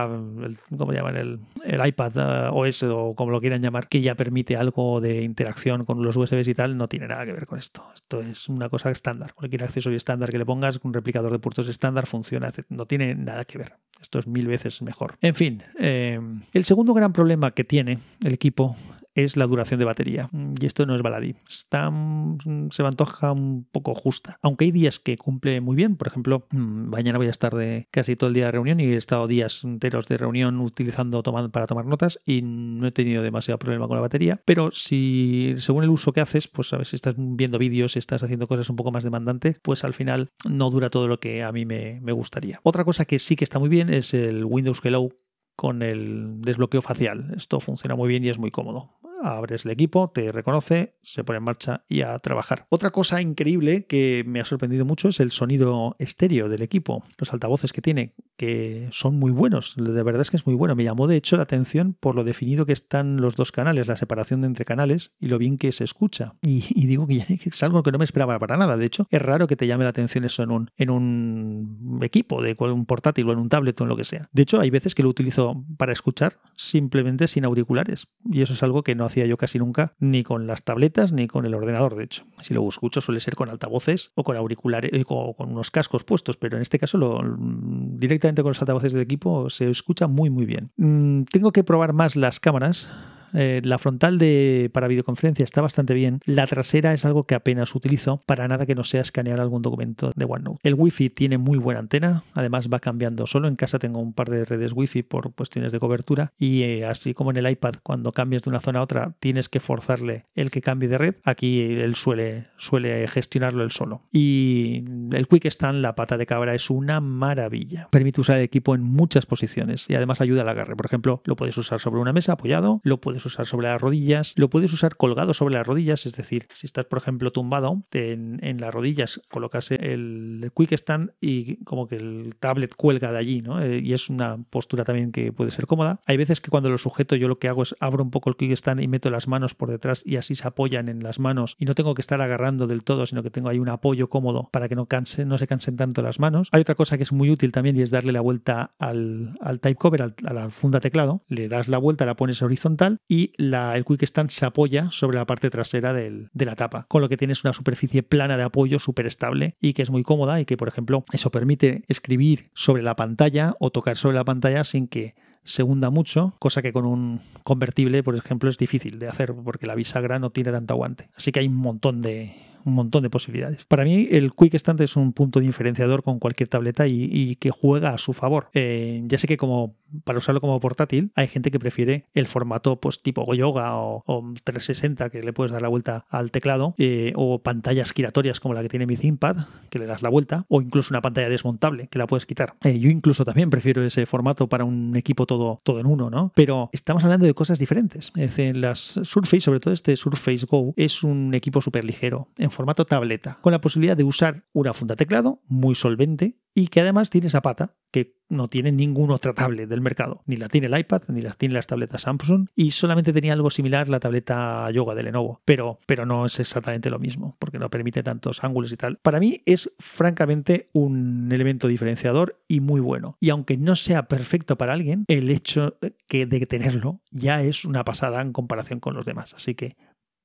¿cómo 0.77 0.93
llaman? 0.93 1.15
El, 1.15 1.39
el 1.65 1.85
iPad 1.85 2.11
eh, 2.15 2.49
OS 2.51 2.83
o 2.83 3.15
como 3.15 3.31
lo 3.31 3.41
quieran 3.41 3.61
llamar, 3.61 3.87
que 3.87 4.01
ya 4.01 4.15
permite 4.15 4.55
algo 4.55 5.01
de 5.01 5.23
interacción 5.23 5.85
con 5.85 6.01
los 6.03 6.15
USBs 6.15 6.47
y 6.47 6.55
tal, 6.55 6.77
no 6.77 6.87
tiene 6.87 7.07
nada 7.07 7.25
que 7.25 7.33
ver 7.33 7.45
con 7.45 7.59
esto. 7.59 7.85
Esto 7.93 8.21
es 8.21 8.49
una 8.49 8.69
cosa 8.69 8.91
estándar. 8.91 9.33
Cualquier 9.33 9.63
accesorio 9.73 9.97
estándar 9.97 10.29
que 10.29 10.37
le 10.37 10.45
pongas, 10.45 10.79
un 10.83 10.93
replicador 10.93 11.31
de 11.31 11.39
puertos 11.39 11.67
estándar 11.67 12.05
funciona, 12.05 12.53
no 12.69 12.85
tiene 12.85 13.15
nada 13.15 13.45
que 13.45 13.57
ver. 13.57 13.73
Esto 14.01 14.19
es 14.19 14.27
mil 14.27 14.47
veces 14.47 14.81
mejor. 14.81 15.17
En 15.21 15.33
fin, 15.33 15.63
eh, 15.79 16.19
el 16.53 16.65
segundo 16.65 16.93
gran 16.93 17.13
problema 17.13 17.51
que 17.51 17.63
tiene 17.63 17.99
el 18.23 18.33
equipo 18.33 18.75
es 19.15 19.37
la 19.37 19.47
duración 19.47 19.79
de 19.79 19.85
batería. 19.85 20.29
Mm, 20.31 20.55
y 20.59 20.65
esto 20.65 20.85
no 20.85 20.95
es 20.95 21.01
baladí. 21.01 21.35
Está, 21.47 21.89
mm, 21.89 22.69
se 22.71 22.83
me 22.83 22.89
antoja 22.89 23.31
un 23.31 23.67
poco 23.71 23.93
justa. 23.95 24.39
Aunque 24.41 24.65
hay 24.65 24.71
días 24.71 24.99
que 24.99 25.17
cumple 25.17 25.61
muy 25.61 25.75
bien. 25.75 25.95
Por 25.95 26.07
ejemplo, 26.07 26.47
mm, 26.51 26.89
mañana 26.89 27.17
voy 27.17 27.27
a 27.27 27.31
estar 27.31 27.53
de 27.53 27.87
casi 27.91 28.15
todo 28.15 28.27
el 28.29 28.33
día 28.33 28.45
de 28.45 28.51
reunión 28.51 28.79
y 28.79 28.85
he 28.85 28.97
estado 28.97 29.27
días 29.27 29.63
enteros 29.63 30.07
de 30.07 30.17
reunión 30.17 30.59
utilizando 30.59 31.23
para 31.23 31.67
tomar 31.67 31.85
notas 31.85 32.19
y 32.25 32.41
no 32.43 32.87
he 32.87 32.91
tenido 32.91 33.23
demasiado 33.23 33.59
problema 33.59 33.87
con 33.87 33.97
la 33.97 34.01
batería. 34.01 34.41
Pero 34.45 34.71
si 34.71 35.55
según 35.57 35.83
el 35.83 35.89
uso 35.89 36.13
que 36.13 36.21
haces, 36.21 36.47
pues 36.47 36.71
ver 36.71 36.85
si 36.85 36.95
estás 36.95 37.15
viendo 37.17 37.59
vídeos, 37.59 37.95
estás 37.97 38.23
haciendo 38.23 38.47
cosas 38.47 38.69
un 38.69 38.75
poco 38.75 38.91
más 38.91 39.03
demandantes, 39.03 39.59
pues 39.61 39.83
al 39.83 39.93
final 39.93 40.29
no 40.49 40.69
dura 40.69 40.89
todo 40.89 41.07
lo 41.07 41.19
que 41.19 41.43
a 41.43 41.51
mí 41.51 41.65
me, 41.65 41.99
me 42.01 42.11
gustaría. 42.11 42.59
Otra 42.63 42.83
cosa 42.83 43.05
que 43.05 43.19
sí 43.19 43.35
que 43.35 43.43
está 43.43 43.59
muy 43.59 43.69
bien 43.69 43.93
es 43.93 44.13
el 44.13 44.45
Windows 44.45 44.81
Hello 44.83 45.09
con 45.55 45.83
el 45.83 46.41
desbloqueo 46.41 46.81
facial. 46.81 47.33
Esto 47.37 47.59
funciona 47.59 47.95
muy 47.95 48.09
bien 48.09 48.23
y 48.23 48.29
es 48.29 48.39
muy 48.39 48.51
cómodo 48.51 49.02
abres 49.23 49.65
el 49.65 49.71
equipo, 49.71 50.11
te 50.13 50.31
reconoce, 50.31 50.95
se 51.01 51.23
pone 51.23 51.37
en 51.37 51.43
marcha 51.43 51.85
y 51.87 52.01
a 52.01 52.17
trabajar. 52.19 52.67
Otra 52.69 52.91
cosa 52.91 53.21
increíble 53.21 53.85
que 53.85 54.23
me 54.27 54.39
ha 54.39 54.45
sorprendido 54.45 54.85
mucho 54.85 55.09
es 55.09 55.19
el 55.19 55.31
sonido 55.31 55.95
estéreo 55.99 56.49
del 56.49 56.61
equipo, 56.61 57.03
los 57.17 57.33
altavoces 57.33 57.73
que 57.73 57.81
tiene, 57.81 58.15
que 58.37 58.89
son 58.91 59.17
muy 59.17 59.31
buenos, 59.31 59.75
de 59.77 60.03
verdad 60.03 60.21
es 60.21 60.31
que 60.31 60.37
es 60.37 60.45
muy 60.45 60.55
bueno. 60.55 60.75
Me 60.75 60.83
llamó 60.83 61.07
de 61.07 61.15
hecho 61.15 61.37
la 61.37 61.43
atención 61.43 61.95
por 61.99 62.15
lo 62.15 62.23
definido 62.23 62.65
que 62.65 62.73
están 62.73 63.21
los 63.21 63.35
dos 63.35 63.51
canales, 63.51 63.87
la 63.87 63.97
separación 63.97 64.41
de 64.41 64.47
entre 64.47 64.65
canales 64.65 65.11
y 65.19 65.27
lo 65.27 65.37
bien 65.37 65.57
que 65.57 65.71
se 65.71 65.83
escucha. 65.83 66.35
Y, 66.41 66.85
digo 66.87 67.07
que 67.07 67.39
es 67.45 67.63
algo 67.63 67.83
que 67.83 67.91
no 67.91 67.97
me 67.97 68.05
esperaba 68.05 68.39
para 68.39 68.57
nada. 68.57 68.77
De 68.77 68.85
hecho, 68.85 69.07
es 69.09 69.21
raro 69.21 69.47
que 69.47 69.55
te 69.55 69.67
llame 69.67 69.83
la 69.83 69.91
atención 69.91 70.23
eso 70.23 70.43
en 70.43 70.51
un, 70.51 70.69
en 70.77 70.89
un 70.89 71.99
equipo, 72.01 72.41
de 72.41 72.55
un 72.59 72.85
portátil 72.85 73.29
o 73.29 73.33
en 73.33 73.39
un 73.39 73.49
tablet 73.49 73.79
o 73.79 73.83
en 73.83 73.89
lo 73.89 73.97
que 73.97 74.03
sea. 74.03 74.29
De 74.31 74.41
hecho, 74.41 74.59
hay 74.59 74.69
veces 74.69 74.95
que 74.95 75.03
lo 75.03 75.09
utilizo 75.09 75.63
para 75.77 75.91
escuchar 75.91 76.39
simplemente 76.55 77.27
sin 77.27 77.45
auriculares 77.45 78.07
y 78.31 78.41
eso 78.41 78.53
es 78.53 78.63
algo 78.63 78.83
que 78.83 78.95
no 78.95 79.05
hacía 79.05 79.25
yo 79.25 79.37
casi 79.37 79.59
nunca, 79.59 79.95
ni 79.99 80.23
con 80.23 80.47
las 80.47 80.63
tabletas 80.63 81.11
ni 81.11 81.27
con 81.27 81.45
el 81.45 81.53
ordenador, 81.53 81.95
de 81.95 82.05
hecho. 82.05 82.25
Si 82.41 82.53
lo 82.53 82.67
escucho 82.67 83.01
suele 83.01 83.19
ser 83.19 83.35
con 83.35 83.49
altavoces 83.49 84.11
o 84.15 84.23
con 84.23 84.37
auriculares 84.37 84.91
eh, 84.93 85.03
o 85.07 85.35
con 85.35 85.51
unos 85.51 85.71
cascos 85.71 86.03
puestos, 86.03 86.37
pero 86.37 86.57
en 86.57 86.61
este 86.61 86.79
caso 86.79 86.97
lo, 86.97 87.21
directamente 87.37 88.32
con 88.41 88.51
los 88.51 88.61
altavoces 88.61 88.93
del 88.93 89.01
equipo 89.01 89.49
se 89.49 89.69
escucha 89.69 90.07
muy 90.07 90.29
muy 90.29 90.45
bien. 90.45 90.71
Mm, 90.77 91.23
tengo 91.23 91.51
que 91.51 91.63
probar 91.63 91.93
más 91.93 92.15
las 92.15 92.39
cámaras 92.39 92.89
eh, 93.33 93.61
la 93.63 93.77
frontal 93.77 94.17
de, 94.17 94.69
para 94.73 94.87
videoconferencia 94.87 95.43
está 95.43 95.61
bastante 95.61 95.93
bien. 95.93 96.19
La 96.25 96.47
trasera 96.47 96.93
es 96.93 97.05
algo 97.05 97.25
que 97.25 97.35
apenas 97.35 97.75
utilizo 97.75 98.21
para 98.25 98.47
nada 98.47 98.65
que 98.65 98.75
no 98.75 98.83
sea 98.83 99.01
escanear 99.01 99.39
algún 99.39 99.61
documento 99.61 100.11
de 100.15 100.25
OneNote. 100.25 100.59
El 100.63 100.75
Wi-Fi 100.75 101.09
tiene 101.09 101.37
muy 101.37 101.57
buena 101.57 101.79
antena, 101.79 102.23
además 102.33 102.69
va 102.71 102.79
cambiando 102.79 103.27
solo. 103.27 103.47
En 103.47 103.55
casa 103.55 103.79
tengo 103.79 103.99
un 103.99 104.13
par 104.13 104.29
de 104.29 104.45
redes 104.45 104.73
Wi-Fi 104.73 105.03
por 105.03 105.33
cuestiones 105.33 105.71
de 105.71 105.79
cobertura 105.79 106.31
y 106.37 106.63
eh, 106.63 106.85
así 106.85 107.13
como 107.13 107.31
en 107.31 107.37
el 107.37 107.49
iPad 107.49 107.75
cuando 107.83 108.11
cambias 108.11 108.43
de 108.43 108.49
una 108.49 108.59
zona 108.59 108.79
a 108.79 108.83
otra 108.83 109.15
tienes 109.19 109.49
que 109.49 109.59
forzarle 109.59 110.25
el 110.35 110.51
que 110.51 110.61
cambie 110.61 110.89
de 110.89 110.97
red. 110.97 111.15
Aquí 111.23 111.61
él 111.61 111.95
suele, 111.95 112.47
suele 112.57 113.07
gestionarlo 113.07 113.63
él 113.63 113.71
solo. 113.71 114.03
Y 114.11 114.83
el 115.11 115.27
Quick 115.27 115.45
Stand, 115.45 115.81
la 115.81 115.95
pata 115.95 116.17
de 116.17 116.25
cabra, 116.25 116.55
es 116.55 116.69
una 116.69 116.99
maravilla. 117.01 117.87
Permite 117.91 118.21
usar 118.21 118.37
el 118.37 118.43
equipo 118.43 118.75
en 118.75 118.83
muchas 118.83 119.25
posiciones 119.25 119.85
y 119.89 119.95
además 119.95 120.21
ayuda 120.21 120.41
al 120.41 120.49
agarre. 120.49 120.75
Por 120.75 120.85
ejemplo, 120.85 121.21
lo 121.25 121.35
puedes 121.35 121.57
usar 121.57 121.79
sobre 121.79 121.99
una 121.99 122.13
mesa 122.13 122.33
apoyado, 122.33 122.81
lo 122.83 122.99
puedes 122.99 123.22
usar 123.25 123.45
sobre 123.45 123.67
las 123.67 123.81
rodillas, 123.81 124.33
lo 124.35 124.49
puedes 124.49 124.71
usar 124.73 124.95
colgado 124.95 125.33
sobre 125.33 125.53
las 125.53 125.65
rodillas, 125.65 126.05
es 126.05 126.15
decir, 126.15 126.47
si 126.53 126.67
estás, 126.67 126.85
por 126.85 126.99
ejemplo, 126.99 127.31
tumbado, 127.31 127.83
en, 127.91 128.57
las 128.59 128.73
rodillas 128.73 129.19
colocas 129.29 129.71
el 129.71 130.51
quick 130.55 130.73
stand 130.73 131.11
y 131.19 131.63
como 131.63 131.87
que 131.87 131.95
el 131.95 132.35
tablet 132.39 132.75
cuelga 132.75 133.11
de 133.11 133.17
allí, 133.17 133.41
¿no? 133.41 133.61
Eh, 133.61 133.79
y 133.79 133.93
es 133.93 134.09
una 134.09 134.37
postura 134.49 134.83
también 134.83 135.11
que 135.11 135.31
puede 135.31 135.51
ser 135.51 135.67
cómoda. 135.67 136.01
Hay 136.05 136.17
veces 136.17 136.41
que 136.41 136.49
cuando 136.49 136.69
lo 136.69 136.77
sujeto 136.77 137.15
yo 137.15 137.27
lo 137.27 137.39
que 137.39 137.47
hago 137.47 137.63
es 137.63 137.75
abro 137.79 138.03
un 138.03 138.11
poco 138.11 138.29
el 138.29 138.35
quick 138.35 138.51
stand 138.51 138.81
y 138.81 138.87
meto 138.87 139.09
las 139.09 139.27
manos 139.27 139.55
por 139.55 139.69
detrás 139.69 140.03
y 140.05 140.17
así 140.17 140.35
se 140.35 140.47
apoyan 140.47 140.89
en 140.89 141.01
las 141.01 141.19
manos 141.19 141.55
y 141.59 141.65
no 141.65 141.75
tengo 141.75 141.95
que 141.95 142.01
estar 142.01 142.21
agarrando 142.21 142.67
del 142.67 142.83
todo, 142.83 143.05
sino 143.05 143.23
que 143.23 143.29
tengo 143.29 143.49
ahí 143.49 143.59
un 143.59 143.69
apoyo 143.69 144.09
cómodo 144.09 144.49
para 144.51 144.69
que 144.69 144.75
no 144.75 144.85
canse, 144.85 145.25
no 145.25 145.37
se 145.37 145.47
cansen 145.47 145.75
tanto 145.75 146.01
las 146.01 146.19
manos. 146.19 146.49
Hay 146.51 146.61
otra 146.61 146.75
cosa 146.75 146.97
que 146.97 147.03
es 147.03 147.11
muy 147.11 147.29
útil 147.29 147.51
también 147.51 147.77
y 147.77 147.81
es 147.81 147.91
darle 147.91 148.11
la 148.11 148.21
vuelta 148.21 148.73
al, 148.79 149.37
al 149.41 149.59
type 149.59 149.75
cover, 149.75 150.01
a 150.01 150.33
la 150.33 150.49
funda 150.49 150.79
teclado, 150.79 151.23
le 151.27 151.47
das 151.47 151.67
la 151.67 151.77
vuelta, 151.77 152.05
la 152.05 152.15
pones 152.15 152.41
horizontal 152.41 152.99
el 153.37 153.85
Quick 153.85 154.03
Stand 154.03 154.29
se 154.29 154.45
apoya 154.45 154.89
sobre 154.91 155.17
la 155.17 155.25
parte 155.25 155.49
trasera 155.49 155.93
de 155.93 156.29
la 156.33 156.55
tapa, 156.55 156.85
con 156.87 157.01
lo 157.01 157.09
que 157.09 157.17
tienes 157.17 157.43
una 157.43 157.53
superficie 157.53 158.03
plana 158.03 158.37
de 158.37 158.43
apoyo 158.43 158.79
súper 158.79 159.05
estable 159.05 159.55
y 159.61 159.73
que 159.73 159.81
es 159.81 159.89
muy 159.89 160.03
cómoda 160.03 160.39
y 160.39 160.45
que, 160.45 160.57
por 160.57 160.67
ejemplo, 160.67 161.05
eso 161.11 161.31
permite 161.31 161.83
escribir 161.87 162.49
sobre 162.53 162.83
la 162.83 162.95
pantalla 162.95 163.55
o 163.59 163.71
tocar 163.71 163.97
sobre 163.97 164.15
la 164.15 164.25
pantalla 164.25 164.63
sin 164.63 164.87
que 164.87 165.15
se 165.43 165.63
hunda 165.63 165.89
mucho, 165.89 166.35
cosa 166.39 166.61
que 166.61 166.71
con 166.71 166.85
un 166.85 167.19
convertible, 167.43 168.01
por 168.03 168.15
ejemplo, 168.15 168.49
es 168.49 168.57
difícil 168.57 168.99
de 168.99 169.09
hacer 169.09 169.33
porque 169.43 169.67
la 169.67 169.75
bisagra 169.75 170.19
no 170.19 170.29
tiene 170.29 170.51
tanto 170.51 170.73
aguante. 170.73 171.09
Así 171.15 171.31
que 171.31 171.41
hay 171.41 171.47
un 171.47 171.55
montón 171.55 172.01
de, 172.01 172.33
un 172.65 172.73
montón 172.73 173.03
de 173.03 173.09
posibilidades. 173.09 173.65
Para 173.65 173.83
mí, 173.83 174.07
el 174.11 174.33
Quick 174.33 174.55
Stand 174.55 174.81
es 174.81 174.95
un 174.95 175.13
punto 175.13 175.39
diferenciador 175.39 176.03
con 176.03 176.19
cualquier 176.19 176.49
tableta 176.49 176.87
y, 176.87 177.35
que 177.37 177.51
juega 177.51 177.89
a 177.89 177.97
su 177.97 178.13
favor. 178.13 178.49
Eh, 178.53 179.01
ya 179.05 179.17
sé 179.17 179.27
que 179.27 179.37
como 179.37 179.75
para 180.03 180.17
usarlo 180.17 180.41
como 180.41 180.59
portátil, 180.59 181.11
hay 181.15 181.27
gente 181.27 181.51
que 181.51 181.59
prefiere 181.59 182.05
el 182.13 182.27
formato 182.27 182.79
pues 182.79 183.01
tipo 183.01 183.31
Yoga 183.33 183.75
o, 183.77 184.03
360 184.43 185.09
que 185.09 185.21
le 185.21 185.33
puedes 185.33 185.51
dar 185.51 185.61
la 185.61 185.67
vuelta 185.67 186.05
al 186.09 186.31
teclado 186.31 186.75
eh, 186.77 187.13
o 187.15 187.39
pantallas 187.39 187.91
giratorias 187.91 188.39
como 188.39 188.53
la 188.53 188.61
que 188.61 188.69
tiene 188.69 188.85
mi 188.85 188.97
ThinkPad 188.97 189.45
que 189.69 189.79
le 189.79 189.85
das 189.85 190.01
la 190.01 190.09
vuelta 190.09 190.45
o 190.49 190.61
incluso 190.61 190.93
una 190.93 191.01
pantalla 191.01 191.29
desmontable 191.29 191.87
que 191.87 191.99
la 191.99 192.07
puedes 192.07 192.25
quitar. 192.25 192.55
Eh, 192.63 192.79
yo 192.79 192.89
incluso 192.89 193.25
también 193.25 193.49
prefiero 193.49 193.83
ese 193.83 194.05
formato 194.05 194.47
para 194.47 194.65
un 194.65 194.95
equipo 194.95 195.25
todo, 195.25 195.61
todo 195.63 195.79
en 195.79 195.85
uno, 195.85 196.09
¿no? 196.09 196.31
Pero 196.35 196.69
estamos 196.73 197.03
hablando 197.03 197.25
de 197.25 197.33
cosas 197.33 197.59
diferentes. 197.59 198.11
Las 198.53 198.99
Surface, 199.03 199.41
sobre 199.41 199.59
todo 199.59 199.73
este 199.73 199.95
Surface 199.95 200.45
Go, 200.45 200.73
es 200.77 201.03
un 201.03 201.33
equipo 201.33 201.61
súper 201.61 201.83
ligero 201.83 202.27
formato 202.53 202.85
tableta 202.85 203.39
con 203.41 203.51
la 203.51 203.61
posibilidad 203.61 203.97
de 203.97 204.03
usar 204.03 204.45
una 204.53 204.73
funda 204.73 204.95
teclado 204.95 205.41
muy 205.47 205.75
solvente 205.75 206.37
y 206.55 206.67
que 206.67 206.81
además 206.81 207.09
tiene 207.09 207.27
esa 207.27 207.41
pata 207.41 207.75
que 207.91 208.17
no 208.29 208.47
tiene 208.47 208.71
ningún 208.71 209.11
otra 209.11 209.33
tablet 209.33 209.69
del 209.69 209.81
mercado. 209.81 210.23
Ni 210.25 210.35
la 210.35 210.47
tiene 210.49 210.67
el 210.67 210.77
iPad, 210.77 211.03
ni 211.09 211.21
las 211.21 211.37
tiene 211.37 211.53
las 211.53 211.67
tabletas 211.67 212.01
Samsung 212.01 212.47
y 212.55 212.71
solamente 212.71 213.13
tenía 213.13 213.33
algo 213.33 213.51
similar 213.51 213.89
la 213.89 213.99
tableta 213.99 214.69
Yoga 214.71 214.95
de 214.95 215.03
Lenovo, 215.03 215.41
pero, 215.45 215.79
pero 215.85 216.05
no 216.05 216.25
es 216.25 216.39
exactamente 216.39 216.89
lo 216.89 216.99
mismo 216.99 217.37
porque 217.39 217.59
no 217.59 217.69
permite 217.69 218.01
tantos 218.01 218.43
ángulos 218.43 218.71
y 218.71 218.77
tal. 218.77 218.97
Para 218.97 219.19
mí 219.19 219.41
es 219.45 219.71
francamente 219.77 220.69
un 220.73 221.31
elemento 221.31 221.67
diferenciador 221.67 222.43
y 222.47 222.59
muy 222.59 222.81
bueno. 222.81 223.17
Y 223.19 223.29
aunque 223.29 223.57
no 223.57 223.75
sea 223.75 224.07
perfecto 224.07 224.57
para 224.57 224.73
alguien, 224.73 225.05
el 225.07 225.29
hecho 225.29 225.77
que 226.07 226.25
de 226.25 226.45
tenerlo 226.45 227.01
ya 227.11 227.43
es 227.43 227.65
una 227.65 227.85
pasada 227.85 228.21
en 228.21 228.33
comparación 228.33 228.79
con 228.79 228.95
los 228.95 229.05
demás. 229.05 229.33
Así 229.35 229.53
que 229.53 229.75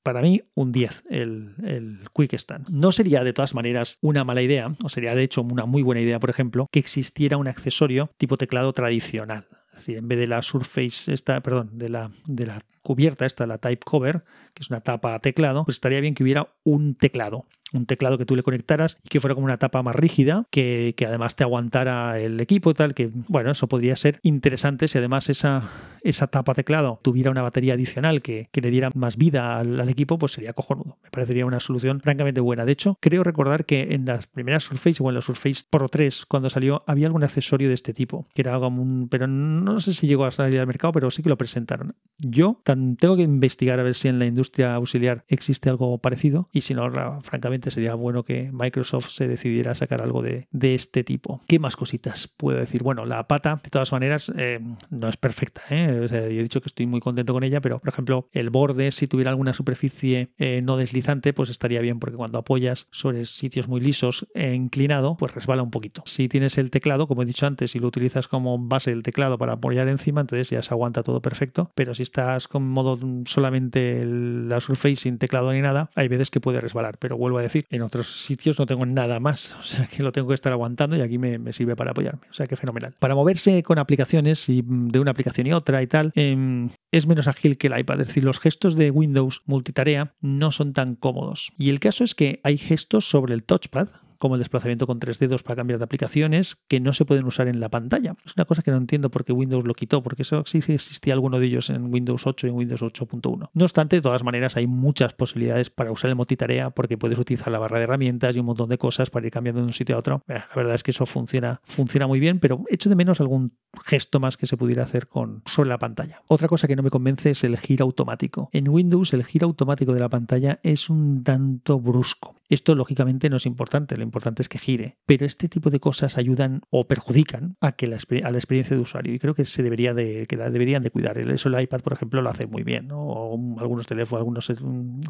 para 0.08 0.22
mí 0.22 0.40
un 0.54 0.72
10 0.72 1.02
el, 1.10 1.54
el, 1.62 1.98
Quick 2.14 2.32
Stand. 2.32 2.70
No 2.70 2.92
sería 2.92 3.24
de 3.24 3.34
todas 3.34 3.52
maneras 3.52 3.98
una 4.00 4.24
mala 4.24 4.40
idea, 4.40 4.74
o 4.82 4.88
sería 4.88 5.14
de 5.14 5.22
hecho 5.22 5.42
una 5.42 5.66
muy 5.66 5.82
buena 5.82 6.00
idea, 6.00 6.18
por 6.18 6.30
ejemplo, 6.30 6.66
que 6.72 6.78
existiera 6.78 7.36
un 7.36 7.46
accesorio 7.46 8.08
tipo 8.16 8.38
teclado 8.38 8.72
tradicional. 8.72 9.46
Es 9.72 9.80
decir, 9.80 9.98
en 9.98 10.08
vez 10.08 10.18
de 10.18 10.26
la 10.26 10.40
Surface, 10.40 11.12
esta, 11.12 11.42
perdón, 11.42 11.72
de 11.74 11.90
la, 11.90 12.10
de 12.24 12.46
la 12.46 12.62
cubierta, 12.82 13.26
esta, 13.26 13.46
la 13.46 13.58
Type 13.58 13.84
Cover, 13.84 14.24
que 14.54 14.62
es 14.62 14.70
una 14.70 14.80
tapa 14.80 15.18
teclado, 15.18 15.66
pues 15.66 15.76
estaría 15.76 16.00
bien 16.00 16.14
que 16.14 16.22
hubiera 16.22 16.54
un 16.64 16.94
teclado 16.94 17.44
un 17.72 17.86
teclado 17.86 18.18
que 18.18 18.24
tú 18.24 18.36
le 18.36 18.42
conectaras 18.42 18.98
y 19.04 19.08
que 19.08 19.20
fuera 19.20 19.34
como 19.34 19.44
una 19.44 19.58
tapa 19.58 19.82
más 19.82 19.94
rígida, 19.94 20.46
que, 20.50 20.94
además 21.06 21.36
te 21.36 21.44
aguantara 21.44 22.18
el 22.18 22.40
equipo 22.40 22.70
y 22.70 22.74
tal, 22.74 22.94
que 22.94 23.10
bueno, 23.28 23.50
eso 23.50 23.68
podría 23.68 23.96
ser 23.96 24.20
interesante 24.22 24.88
si 24.88 24.98
además 24.98 25.28
esa, 25.28 25.62
esa 26.02 26.26
tapa 26.26 26.54
teclado 26.54 27.00
tuviera 27.02 27.30
una 27.30 27.42
batería 27.42 27.74
adicional 27.74 28.22
que, 28.22 28.48
le 28.58 28.70
diera 28.70 28.90
más 28.94 29.16
vida 29.16 29.58
al, 29.58 29.88
equipo, 29.88 30.18
pues 30.18 30.32
sería 30.32 30.52
cojonudo. 30.52 30.98
Me 31.04 31.10
parecería 31.10 31.46
una 31.46 31.60
solución 31.60 32.00
francamente 32.00 32.40
buena. 32.40 32.64
De 32.64 32.72
hecho, 32.72 32.98
creo 33.00 33.22
recordar 33.22 33.64
que 33.64 33.94
en 33.94 34.04
las 34.04 34.26
primeras 34.26 34.64
Surface 34.64 35.00
o 35.00 35.08
en 35.08 35.14
la 35.14 35.20
Surface 35.20 35.62
Pro 35.70 35.88
3, 35.88 36.26
cuando 36.26 36.50
salió, 36.50 36.82
había 36.88 37.06
algún 37.06 37.22
accesorio 37.22 37.68
de 37.68 37.74
este 37.74 37.94
tipo, 37.94 38.26
que 38.34 38.42
era 38.42 38.54
algo 38.54 38.66
un, 38.66 39.08
pero 39.08 39.28
no 39.28 39.80
sé 39.80 39.94
si 39.94 40.08
llegó 40.08 40.24
a 40.24 40.32
salir 40.32 40.58
al 40.58 40.66
mercado, 40.66 40.92
pero 40.92 41.10
sí 41.12 41.22
que 41.22 41.28
lo 41.28 41.38
presentaron. 41.38 41.94
Yo 42.18 42.60
tengo 42.64 43.16
que 43.16 43.22
investigar 43.22 43.78
a 43.78 43.84
ver 43.84 43.94
si 43.94 44.08
en 44.08 44.18
la 44.18 44.26
industria 44.26 44.74
auxiliar 44.74 45.24
existe 45.28 45.70
algo 45.70 45.98
parecido 45.98 46.48
y 46.52 46.62
si 46.62 46.74
no, 46.74 46.90
francamente, 47.22 47.57
sería 47.70 47.94
bueno 47.94 48.24
que 48.24 48.50
Microsoft 48.52 49.10
se 49.10 49.28
decidiera 49.28 49.72
a 49.72 49.74
sacar 49.74 50.00
algo 50.00 50.22
de, 50.22 50.46
este 50.60 51.02
tipo. 51.02 51.40
¿Qué 51.48 51.58
más 51.58 51.76
cositas 51.76 52.28
puedo 52.28 52.58
decir? 52.58 52.82
Bueno, 52.82 53.06
la 53.06 53.26
pata, 53.26 53.60
de 53.62 53.70
todas 53.70 53.92
maneras, 53.92 54.30
eh, 54.36 54.60
no 54.90 55.08
es 55.08 55.16
perfecta. 55.16 55.62
¿eh? 55.70 56.08
he 56.10 56.42
dicho 56.42 56.60
que 56.60 56.68
estoy 56.68 56.86
muy 56.86 57.00
contento 57.00 57.32
con 57.32 57.42
ella, 57.42 57.60
pero 57.60 57.78
por 57.78 57.88
ejemplo, 57.88 58.28
el 58.32 58.50
borde, 58.50 58.92
si 58.92 59.06
tuviera 59.06 59.30
alguna 59.30 59.54
superficie 59.54 60.32
eh, 60.38 60.60
no 60.62 60.76
deslizante, 60.76 61.32
pues 61.32 61.48
estaría 61.48 61.80
bien, 61.80 61.98
porque 61.98 62.16
cuando 62.16 62.38
apoyas 62.38 62.86
sobre 62.90 63.24
sitios 63.24 63.68
muy 63.68 63.80
lisos 63.80 64.26
e 64.34 64.54
inclinado, 64.54 65.16
pues 65.16 65.34
resbala 65.34 65.62
un 65.62 65.70
poquito. 65.70 66.02
Si 66.06 66.28
tienes 66.28 66.58
el 66.58 66.70
teclado, 66.70 67.08
como 67.08 67.22
he 67.22 67.26
dicho 67.26 67.46
antes, 67.46 67.74
y 67.74 67.78
lo 67.78 67.88
utilizas 67.88 68.28
como 68.28 68.58
base 68.58 68.90
del 68.90 69.02
teclado 69.02 69.38
para 69.38 69.54
apoyar 69.54 69.88
encima, 69.88 70.20
entonces 70.20 70.50
ya 70.50 70.62
se 70.62 70.72
aguanta 70.72 71.02
todo 71.02 71.22
perfecto. 71.22 71.72
Pero 71.74 71.94
si 71.94 72.02
estás 72.02 72.48
con 72.48 72.68
modo 72.68 72.98
solamente 73.26 74.04
la 74.04 74.60
Surface 74.60 74.96
sin 74.96 75.18
teclado 75.18 75.52
ni 75.52 75.60
nada, 75.60 75.90
hay 75.94 76.08
veces 76.08 76.30
que 76.30 76.40
puede 76.40 76.60
resbalar. 76.60 76.98
Pero 76.98 77.16
vuelvo 77.16 77.38
a 77.38 77.42
decir, 77.42 77.47
decir. 77.48 77.66
En 77.70 77.82
otros 77.82 78.24
sitios 78.24 78.58
no 78.58 78.66
tengo 78.66 78.86
nada 78.86 79.20
más, 79.20 79.54
o 79.60 79.62
sea 79.62 79.86
que 79.86 80.02
lo 80.02 80.12
tengo 80.12 80.28
que 80.28 80.34
estar 80.34 80.52
aguantando 80.52 80.96
y 80.96 81.00
aquí 81.00 81.18
me, 81.18 81.52
sirve 81.52 81.76
para 81.76 81.92
apoyarme. 81.92 82.22
O 82.30 82.34
sea 82.34 82.46
que 82.46 82.56
fenomenal. 82.56 82.94
Para 82.98 83.14
moverse 83.14 83.62
con 83.62 83.78
aplicaciones 83.78 84.48
y 84.48 84.62
mm, 84.62 84.88
de 84.88 85.00
una 85.00 85.10
aplicación 85.10 85.46
y 85.46 85.52
otra 85.52 85.82
y 85.82 85.86
tal, 85.86 86.12
em, 86.14 86.70
es 86.92 87.06
menos 87.06 87.28
ágil 87.28 87.58
que 87.58 87.68
el 87.68 87.78
iPad. 87.78 88.00
Es 88.00 88.08
decir, 88.08 88.24
los 88.24 88.38
gestos 88.38 88.76
de 88.76 88.90
Windows 88.90 89.42
multitarea 89.46 90.14
no 90.20 90.52
son 90.52 90.72
tan 90.72 90.94
cómodos. 90.94 91.52
Y 91.58 91.70
el 91.70 91.80
caso 91.80 92.04
es 92.04 92.14
que 92.14 92.40
hay 92.44 92.58
gestos 92.58 93.08
sobre 93.08 93.34
el 93.34 93.44
touchpad 93.44 93.88
como 94.18 94.34
el 94.34 94.40
desplazamiento 94.40 94.86
con 94.86 94.98
tres 94.98 95.18
dedos 95.18 95.42
para 95.42 95.56
cambiar 95.56 95.78
de 95.78 95.84
aplicaciones, 95.84 96.56
que 96.68 96.80
no 96.80 96.92
se 96.92 97.04
pueden 97.04 97.24
usar 97.24 97.48
en 97.48 97.60
la 97.60 97.70
pantalla. 97.70 98.16
Es 98.24 98.34
una 98.36 98.44
cosa 98.44 98.62
que 98.62 98.70
no 98.70 98.76
entiendo 98.76 99.10
por 99.10 99.24
qué 99.24 99.32
Windows 99.32 99.64
lo 99.64 99.74
quitó, 99.74 100.02
porque 100.02 100.22
eso 100.22 100.42
sí, 100.46 100.60
sí 100.60 100.74
existía 100.74 101.14
alguno 101.14 101.38
de 101.38 101.46
ellos 101.46 101.70
en 101.70 101.92
Windows 101.92 102.26
8 102.26 102.46
y 102.46 102.50
en 102.50 102.56
Windows 102.56 102.82
8.1. 102.82 103.50
No 103.52 103.64
obstante, 103.64 103.96
de 103.96 104.02
todas 104.02 104.22
maneras, 104.22 104.56
hay 104.56 104.66
muchas 104.66 105.14
posibilidades 105.14 105.70
para 105.70 105.92
usar 105.92 106.10
el 106.10 106.16
multitarea, 106.16 106.70
porque 106.70 106.98
puedes 106.98 107.18
utilizar 107.18 107.52
la 107.52 107.58
barra 107.58 107.78
de 107.78 107.84
herramientas 107.84 108.36
y 108.36 108.40
un 108.40 108.46
montón 108.46 108.68
de 108.68 108.78
cosas 108.78 109.10
para 109.10 109.26
ir 109.26 109.32
cambiando 109.32 109.60
de 109.60 109.66
un 109.66 109.72
sitio 109.72 109.96
a 109.96 109.98
otro. 109.98 110.22
La 110.26 110.46
verdad 110.54 110.74
es 110.74 110.82
que 110.82 110.90
eso 110.90 111.06
funciona, 111.06 111.60
funciona 111.64 112.06
muy 112.06 112.20
bien, 112.20 112.40
pero 112.40 112.64
echo 112.68 112.88
de 112.88 112.96
menos 112.96 113.20
algún 113.20 113.52
gesto 113.84 114.20
más 114.20 114.36
que 114.36 114.46
se 114.46 114.56
pudiera 114.56 114.82
hacer 114.82 115.08
con 115.08 115.42
sobre 115.46 115.68
la 115.68 115.78
pantalla. 115.78 116.22
Otra 116.26 116.48
cosa 116.48 116.66
que 116.66 116.76
no 116.76 116.82
me 116.82 116.90
convence 116.90 117.30
es 117.30 117.44
el 117.44 117.56
giro 117.58 117.84
automático. 117.84 118.50
En 118.52 118.68
Windows 118.68 119.12
el 119.12 119.24
giro 119.24 119.46
automático 119.46 119.92
de 119.92 120.00
la 120.00 120.08
pantalla 120.08 120.60
es 120.62 120.90
un 120.90 121.22
tanto 121.22 121.78
brusco. 121.80 122.37
Esto 122.48 122.74
lógicamente 122.74 123.28
no 123.28 123.36
es 123.36 123.46
importante, 123.46 123.96
lo 123.96 124.02
importante 124.02 124.40
es 124.40 124.48
que 124.48 124.58
gire, 124.58 124.96
pero 125.04 125.26
este 125.26 125.48
tipo 125.48 125.68
de 125.68 125.80
cosas 125.80 126.16
ayudan 126.16 126.62
o 126.70 126.86
perjudican 126.86 127.56
a, 127.60 127.72
que 127.72 127.86
la, 127.86 127.98
a 128.24 128.30
la 128.30 128.38
experiencia 128.38 128.74
de 128.74 128.82
usuario 128.82 129.12
y 129.12 129.18
creo 129.18 129.34
que 129.34 129.44
se 129.44 129.62
debería 129.62 129.92
de, 129.92 130.26
que 130.26 130.36
deberían 130.36 130.82
de 130.82 130.90
cuidar. 130.90 131.18
Eso 131.18 131.48
el 131.48 131.60
iPad, 131.60 131.80
por 131.80 131.92
ejemplo, 131.92 132.22
lo 132.22 132.30
hace 132.30 132.46
muy 132.46 132.62
bien, 132.62 132.88
o 132.90 133.38
algunos 133.58 133.86
teléfonos, 133.86 134.20
algunos 134.20 134.52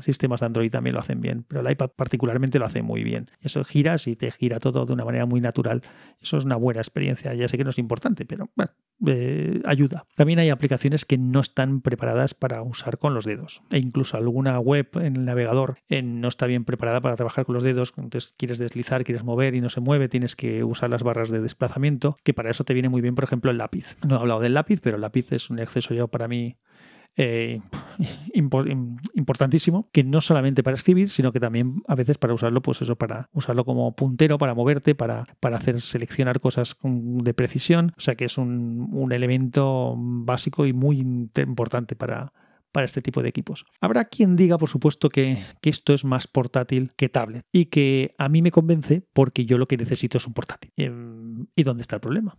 sistemas 0.03 0.41
de 0.41 0.47
Android 0.47 0.71
también 0.71 0.95
lo 0.95 1.01
hacen 1.01 1.21
bien, 1.21 1.45
pero 1.47 1.61
el 1.61 1.71
iPad 1.71 1.91
particularmente 1.95 2.59
lo 2.59 2.67
hace 2.67 2.83
muy 2.83 3.05
bien. 3.05 3.27
Eso 3.41 3.65
giras 3.65 4.09
y 4.09 4.17
te 4.17 4.31
gira 4.33 4.59
todo 4.59 4.85
de 4.85 4.93
una 4.93 5.05
manera 5.05 5.27
muy 5.27 5.41
natural. 5.41 5.83
Eso 6.21 6.39
es 6.39 6.45
una 6.45 6.57
buena 6.57 6.81
experiencia. 6.81 7.35
Ya 7.35 7.49
sé 7.49 7.57
que 7.57 7.65
no 7.65 7.71
es 7.71 7.79
importante, 7.79 8.25
pero 8.27 8.51
bueno, 8.57 8.73
eh, 9.07 9.61
ayuda. 9.65 10.07
También 10.17 10.39
hay 10.39 10.51
aplicaciones 10.51 11.05
que 11.05 11.19
no 11.19 11.41
están 11.41 11.81
preparadas 11.81 12.35
para 12.35 12.63
usar 12.63 12.99
con 12.99 13.15
los 13.15 13.25
dedos 13.25 13.63
e 13.71 13.79
incluso 13.79 14.17
alguna 14.17 14.59
web 14.59 14.89
en 14.95 15.17
el 15.17 15.25
navegador 15.25 15.79
eh, 15.89 16.03
no 16.03 16.29
está 16.29 16.47
bien 16.47 16.65
preparada 16.65 17.01
para 17.01 17.17
trabajar 17.17 17.45
con 17.45 17.55
los 17.55 17.63
dedos. 17.63 17.93
Entonces 17.97 18.35
quieres 18.37 18.59
deslizar, 18.59 19.05
quieres 19.05 19.25
mover 19.25 19.55
y 19.55 19.61
no 19.61 19.71
se 19.71 19.81
mueve, 19.81 20.09
tienes 20.09 20.37
que 20.37 20.65
usar 20.65 20.91
las 20.91 21.03
barras 21.03 21.31
de 21.31 21.41
desplazamiento, 21.41 22.17
que 22.23 22.35
para 22.35 22.51
eso 22.51 22.65
te 22.65 22.75
viene 22.75 22.89
muy 22.89 23.01
bien, 23.01 23.15
por 23.15 23.25
ejemplo, 23.25 23.51
el 23.51 23.59
lápiz. 23.59 23.97
No 24.07 24.17
he 24.17 24.19
hablado 24.19 24.41
del 24.41 24.55
lápiz, 24.55 24.81
pero 24.81 24.97
el 24.97 25.03
lápiz 25.03 25.33
es 25.33 25.51
un 25.51 25.61
accesorio 25.61 26.09
para 26.09 26.29
mí 26.29 26.57
eh, 27.21 27.61
importantísimo, 28.33 29.91
que 29.93 30.05
no 30.05 30.21
solamente 30.21 30.63
para 30.63 30.77
escribir, 30.77 31.11
sino 31.11 31.33
que 31.33 31.41
también 31.41 31.83
a 31.89 31.97
veces 31.97 32.17
para 32.17 32.33
usarlo, 32.33 32.63
pues 32.63 32.81
eso, 32.81 32.97
para 32.97 33.29
usarlo 33.33 33.65
como 33.65 33.95
puntero, 33.97 34.39
para 34.39 34.55
moverte, 34.55 34.95
para, 34.95 35.27
para 35.41 35.57
hacer 35.57 35.81
seleccionar 35.81 36.39
cosas 36.39 36.77
de 36.85 37.35
precisión. 37.35 37.93
O 37.99 38.01
sea 38.01 38.15
que 38.15 38.25
es 38.25 38.39
un, 38.39 38.89
un 38.93 39.13
elemento 39.13 39.95
básico 39.99 40.65
y 40.65 40.73
muy 40.73 41.01
importante 41.01 41.97
para, 41.97 42.33
para 42.71 42.87
este 42.87 43.03
tipo 43.03 43.21
de 43.21 43.31
equipos. 43.31 43.67
Habrá 43.81 44.05
quien 44.05 44.37
diga, 44.37 44.57
por 44.57 44.69
supuesto, 44.69 45.09
que, 45.09 45.43
que, 45.61 45.71
esto 45.71 45.95
es 45.95 46.05
más 46.05 46.29
portátil 46.29 46.93
que 46.97 47.09
tablet 47.09 47.45
y 47.51 47.65
que 47.65 48.15
a 48.19 48.29
mí 48.29 48.43
me 48.43 48.53
convence 48.53 49.05
porque 49.13 49.45
yo 49.45 49.59
lo 49.59 49.67
que 49.67 49.77
necesito 49.77 50.19
es 50.19 50.27
un 50.29 50.35
portátil. 50.35 50.71
Em, 50.77 51.47
¿Y 51.57 51.65
dónde 51.65 51.83
está 51.83 51.97
el 51.97 52.01
problema? 52.01 52.39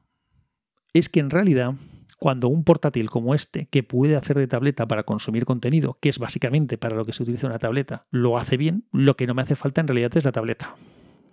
Es 0.94 1.10
que 1.10 1.20
en 1.20 1.30
realidad 1.30 1.74
cuando 2.20 2.50
un 2.50 2.64
portátil 2.64 3.10
como 3.10 3.34
este, 3.34 3.68
que 3.68 3.82
puede 3.82 4.16
hacer 4.16 4.38
de 4.38 4.48
tableta 4.48 4.88
para 4.88 5.04
consumir 5.04 5.46
contenido, 5.46 5.98
que 6.02 6.10
es 6.10 6.20
básicamente 6.20 6.78
para 6.78 6.96
lo 6.96 7.06
que 7.06 7.14
se 7.14 7.24
utiliza 7.24 7.48
una 7.48 7.60
tableta, 7.60 8.06
lo 8.12 8.38
hace 8.38 8.58
bien, 8.58 8.86
lo 8.92 9.16
que 9.16 9.26
no 9.26 9.34
me 9.34 9.42
hace 9.42 9.56
falta 9.56 9.82
en 9.82 9.88
realidad 9.88 10.16
es 10.16 10.26
la 10.26 10.32
tableta. 10.32 10.76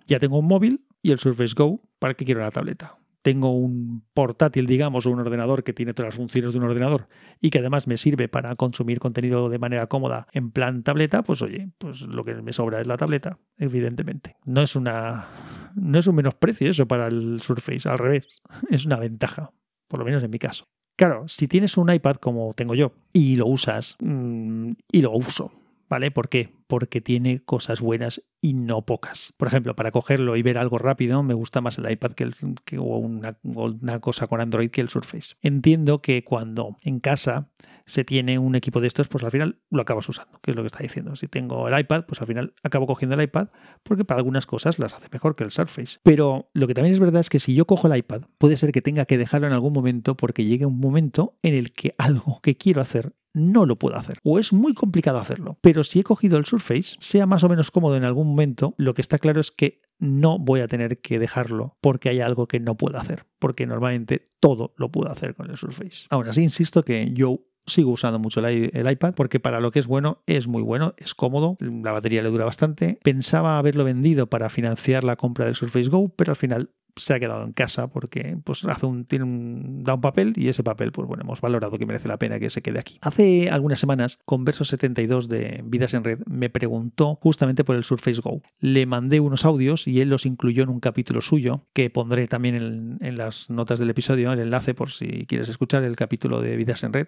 Ya 0.07 0.19
tengo 0.19 0.39
un 0.39 0.47
móvil 0.47 0.85
y 1.01 1.11
el 1.11 1.19
Surface 1.19 1.53
Go, 1.55 1.81
¿para 1.99 2.13
qué 2.13 2.23
quiero 2.23 2.39
la 2.39 2.51
tableta? 2.51 2.97
Tengo 3.21 3.51
un 3.51 4.05
portátil, 4.13 4.67
digamos, 4.67 5.05
o 5.05 5.11
un 5.11 5.19
ordenador 5.19 5.65
que 5.65 5.73
tiene 5.73 5.93
todas 5.93 6.13
las 6.13 6.15
funciones 6.15 6.53
de 6.53 6.59
un 6.59 6.63
ordenador 6.63 7.09
y 7.41 7.49
que 7.49 7.59
además 7.59 7.85
me 7.85 7.97
sirve 7.97 8.29
para 8.29 8.55
consumir 8.55 8.99
contenido 8.99 9.49
de 9.49 9.59
manera 9.59 9.87
cómoda 9.87 10.27
en 10.31 10.51
plan 10.51 10.83
tableta, 10.83 11.23
pues 11.23 11.41
oye, 11.41 11.69
pues 11.77 12.01
lo 12.01 12.23
que 12.23 12.35
me 12.35 12.53
sobra 12.53 12.79
es 12.79 12.87
la 12.87 12.95
tableta, 12.95 13.37
evidentemente. 13.57 14.37
No 14.45 14.61
es 14.61 14.77
una 14.77 15.27
no 15.75 15.99
es 15.99 16.07
un 16.07 16.15
menosprecio 16.15 16.71
eso 16.71 16.87
para 16.87 17.07
el 17.07 17.41
Surface, 17.41 17.89
al 17.89 17.99
revés, 17.99 18.41
es 18.69 18.85
una 18.85 18.97
ventaja, 18.97 19.51
por 19.89 19.99
lo 19.99 20.05
menos 20.05 20.23
en 20.23 20.31
mi 20.31 20.39
caso. 20.39 20.69
Claro, 20.97 21.27
si 21.27 21.47
tienes 21.47 21.77
un 21.77 21.93
iPad 21.93 22.15
como 22.15 22.53
tengo 22.55 22.73
yo 22.73 22.91
y 23.13 23.35
lo 23.35 23.45
usas, 23.45 23.95
mm, 23.99 24.71
y 24.91 25.01
lo 25.01 25.11
uso, 25.11 25.51
¿vale? 25.89 26.11
¿Por 26.11 26.29
qué? 26.29 26.53
Porque 26.67 27.01
tiene 27.01 27.43
cosas 27.43 27.81
buenas 27.81 28.23
y 28.41 28.53
no 28.53 28.85
pocas. 28.85 29.33
Por 29.37 29.47
ejemplo, 29.47 29.75
para 29.75 29.91
cogerlo 29.91 30.35
y 30.35 30.41
ver 30.41 30.57
algo 30.57 30.77
rápido, 30.77 31.23
me 31.23 31.33
gusta 31.33 31.61
más 31.61 31.77
el 31.77 31.89
iPad 31.89 32.11
que, 32.11 32.23
el, 32.23 32.35
que 32.65 32.77
o 32.77 32.83
una, 32.83 33.37
una, 33.43 33.99
cosa 33.99 34.27
con 34.27 34.41
Android 34.41 34.69
que 34.69 34.81
el 34.81 34.89
Surface. 34.89 35.35
Entiendo 35.41 36.01
que 36.01 36.23
cuando 36.23 36.77
en 36.81 36.99
casa 36.99 37.49
se 37.85 38.03
tiene 38.03 38.37
un 38.37 38.55
equipo 38.55 38.81
de 38.81 38.87
estos, 38.87 39.07
pues 39.07 39.23
al 39.23 39.31
final 39.31 39.59
lo 39.69 39.81
acabas 39.81 40.07
usando, 40.09 40.39
que 40.41 40.51
es 40.51 40.57
lo 40.57 40.63
que 40.63 40.67
está 40.67 40.79
diciendo. 40.79 41.15
Si 41.15 41.27
tengo 41.27 41.67
el 41.67 41.79
iPad, 41.79 42.03
pues 42.05 42.19
al 42.19 42.27
final 42.27 42.53
acabo 42.61 42.85
cogiendo 42.85 43.15
el 43.15 43.21
iPad 43.21 43.47
porque 43.83 44.03
para 44.03 44.19
algunas 44.19 44.45
cosas 44.45 44.77
las 44.77 44.93
hace 44.93 45.07
mejor 45.11 45.35
que 45.35 45.45
el 45.45 45.51
Surface. 45.51 45.99
Pero 46.03 46.49
lo 46.53 46.67
que 46.67 46.73
también 46.73 46.93
es 46.93 46.99
verdad 46.99 47.21
es 47.21 47.29
que 47.29 47.39
si 47.39 47.55
yo 47.55 47.65
cojo 47.65 47.87
el 47.87 47.97
iPad, 47.97 48.23
puede 48.37 48.57
ser 48.57 48.71
que 48.73 48.81
tenga 48.81 49.05
que 49.05 49.17
dejarlo 49.17 49.47
en 49.47 49.53
algún 49.53 49.73
momento 49.73 50.17
porque 50.17 50.43
llegue 50.43 50.65
un 50.65 50.79
momento 50.79 51.37
en 51.41 51.53
el 51.53 51.71
que 51.71 51.95
algo 51.97 52.41
que 52.41 52.55
quiero 52.55 52.81
hacer 52.81 53.13
no 53.33 53.65
lo 53.65 53.77
puedo 53.77 53.95
hacer 53.95 54.19
o 54.23 54.39
es 54.39 54.53
muy 54.53 54.73
complicado 54.73 55.19
hacerlo. 55.19 55.57
Pero 55.61 55.83
si 55.83 55.99
he 55.99 56.03
cogido 56.03 56.37
el 56.37 56.45
Surface, 56.45 56.97
sea 56.99 57.25
más 57.25 57.43
o 57.43 57.49
menos 57.49 57.71
cómodo 57.71 57.95
en 57.97 58.03
algún 58.03 58.27
momento, 58.27 58.73
lo 58.77 58.93
que 58.93 59.01
está 59.01 59.17
claro 59.17 59.39
es 59.39 59.51
que 59.51 59.81
no 59.99 60.39
voy 60.39 60.61
a 60.61 60.67
tener 60.67 60.99
que 60.99 61.19
dejarlo 61.19 61.77
porque 61.81 62.09
hay 62.09 62.21
algo 62.21 62.47
que 62.47 62.59
no 62.59 62.75
puedo 62.75 62.97
hacer, 62.97 63.25
porque 63.39 63.65
normalmente 63.65 64.31
todo 64.39 64.73
lo 64.77 64.91
puedo 64.91 65.11
hacer 65.11 65.35
con 65.35 65.49
el 65.49 65.57
Surface. 65.57 66.05
Ahora 66.09 66.33
sí, 66.33 66.43
insisto 66.43 66.83
que 66.83 67.11
yo 67.13 67.41
sigo 67.67 67.91
usando 67.91 68.17
mucho 68.17 68.45
el, 68.45 68.89
iPad 68.89 69.13
porque 69.13 69.39
para 69.39 69.59
lo 69.59 69.71
que 69.71 69.79
es 69.79 69.87
bueno 69.87 70.23
es 70.25 70.47
muy 70.47 70.61
bueno, 70.61 70.95
es 70.97 71.13
cómodo, 71.13 71.57
la 71.59 71.91
batería 71.91 72.23
le 72.23 72.29
dura 72.29 72.45
bastante. 72.45 72.99
Pensaba 73.03 73.59
haberlo 73.59 73.83
vendido 73.83 74.27
para 74.27 74.49
financiar 74.49 75.03
la 75.03 75.17
compra 75.17 75.45
del 75.45 75.55
Surface 75.55 75.89
Go, 75.89 76.09
pero 76.09 76.31
al 76.31 76.37
final 76.37 76.71
se 76.97 77.13
ha 77.13 77.19
quedado 77.19 77.43
en 77.43 77.53
casa 77.53 77.87
porque 77.87 78.37
pues 78.43 78.63
hace 78.65 78.85
un, 78.85 79.05
tiene 79.05 79.25
un, 79.25 79.83
da 79.83 79.95
un 79.95 80.01
papel 80.01 80.33
y 80.35 80.47
ese 80.49 80.63
papel, 80.63 80.91
pues 80.91 81.07
bueno, 81.07 81.23
hemos 81.23 81.41
valorado 81.41 81.77
que 81.77 81.85
merece 81.85 82.07
la 82.07 82.17
pena 82.17 82.39
que 82.39 82.49
se 82.49 82.61
quede 82.61 82.79
aquí. 82.79 82.99
Hace 83.01 83.49
algunas 83.49 83.79
semanas, 83.79 84.19
con 84.25 84.45
Verso 84.45 84.65
72 84.65 85.29
de 85.29 85.61
Vidas 85.65 85.93
en 85.93 86.03
Red, 86.03 86.19
me 86.25 86.49
preguntó 86.49 87.15
justamente 87.15 87.63
por 87.63 87.75
el 87.75 87.83
Surface 87.83 88.21
Go. 88.21 88.41
Le 88.59 88.85
mandé 88.85 89.19
unos 89.19 89.45
audios 89.45 89.87
y 89.87 90.01
él 90.01 90.09
los 90.09 90.25
incluyó 90.25 90.63
en 90.63 90.69
un 90.69 90.79
capítulo 90.79 91.21
suyo 91.21 91.65
que 91.73 91.89
pondré 91.89 92.27
también 92.27 92.97
en, 93.01 93.17
las 93.17 93.49
notas 93.49 93.79
del 93.79 93.89
episodio, 93.89 94.31
el 94.31 94.39
enlace 94.39 94.73
por 94.73 94.91
si 94.91 95.25
quieres 95.25 95.49
escuchar 95.49 95.83
el 95.83 95.95
capítulo 95.95 96.41
de 96.41 96.55
Vidas 96.55 96.83
en 96.83 96.93
Red 96.93 97.07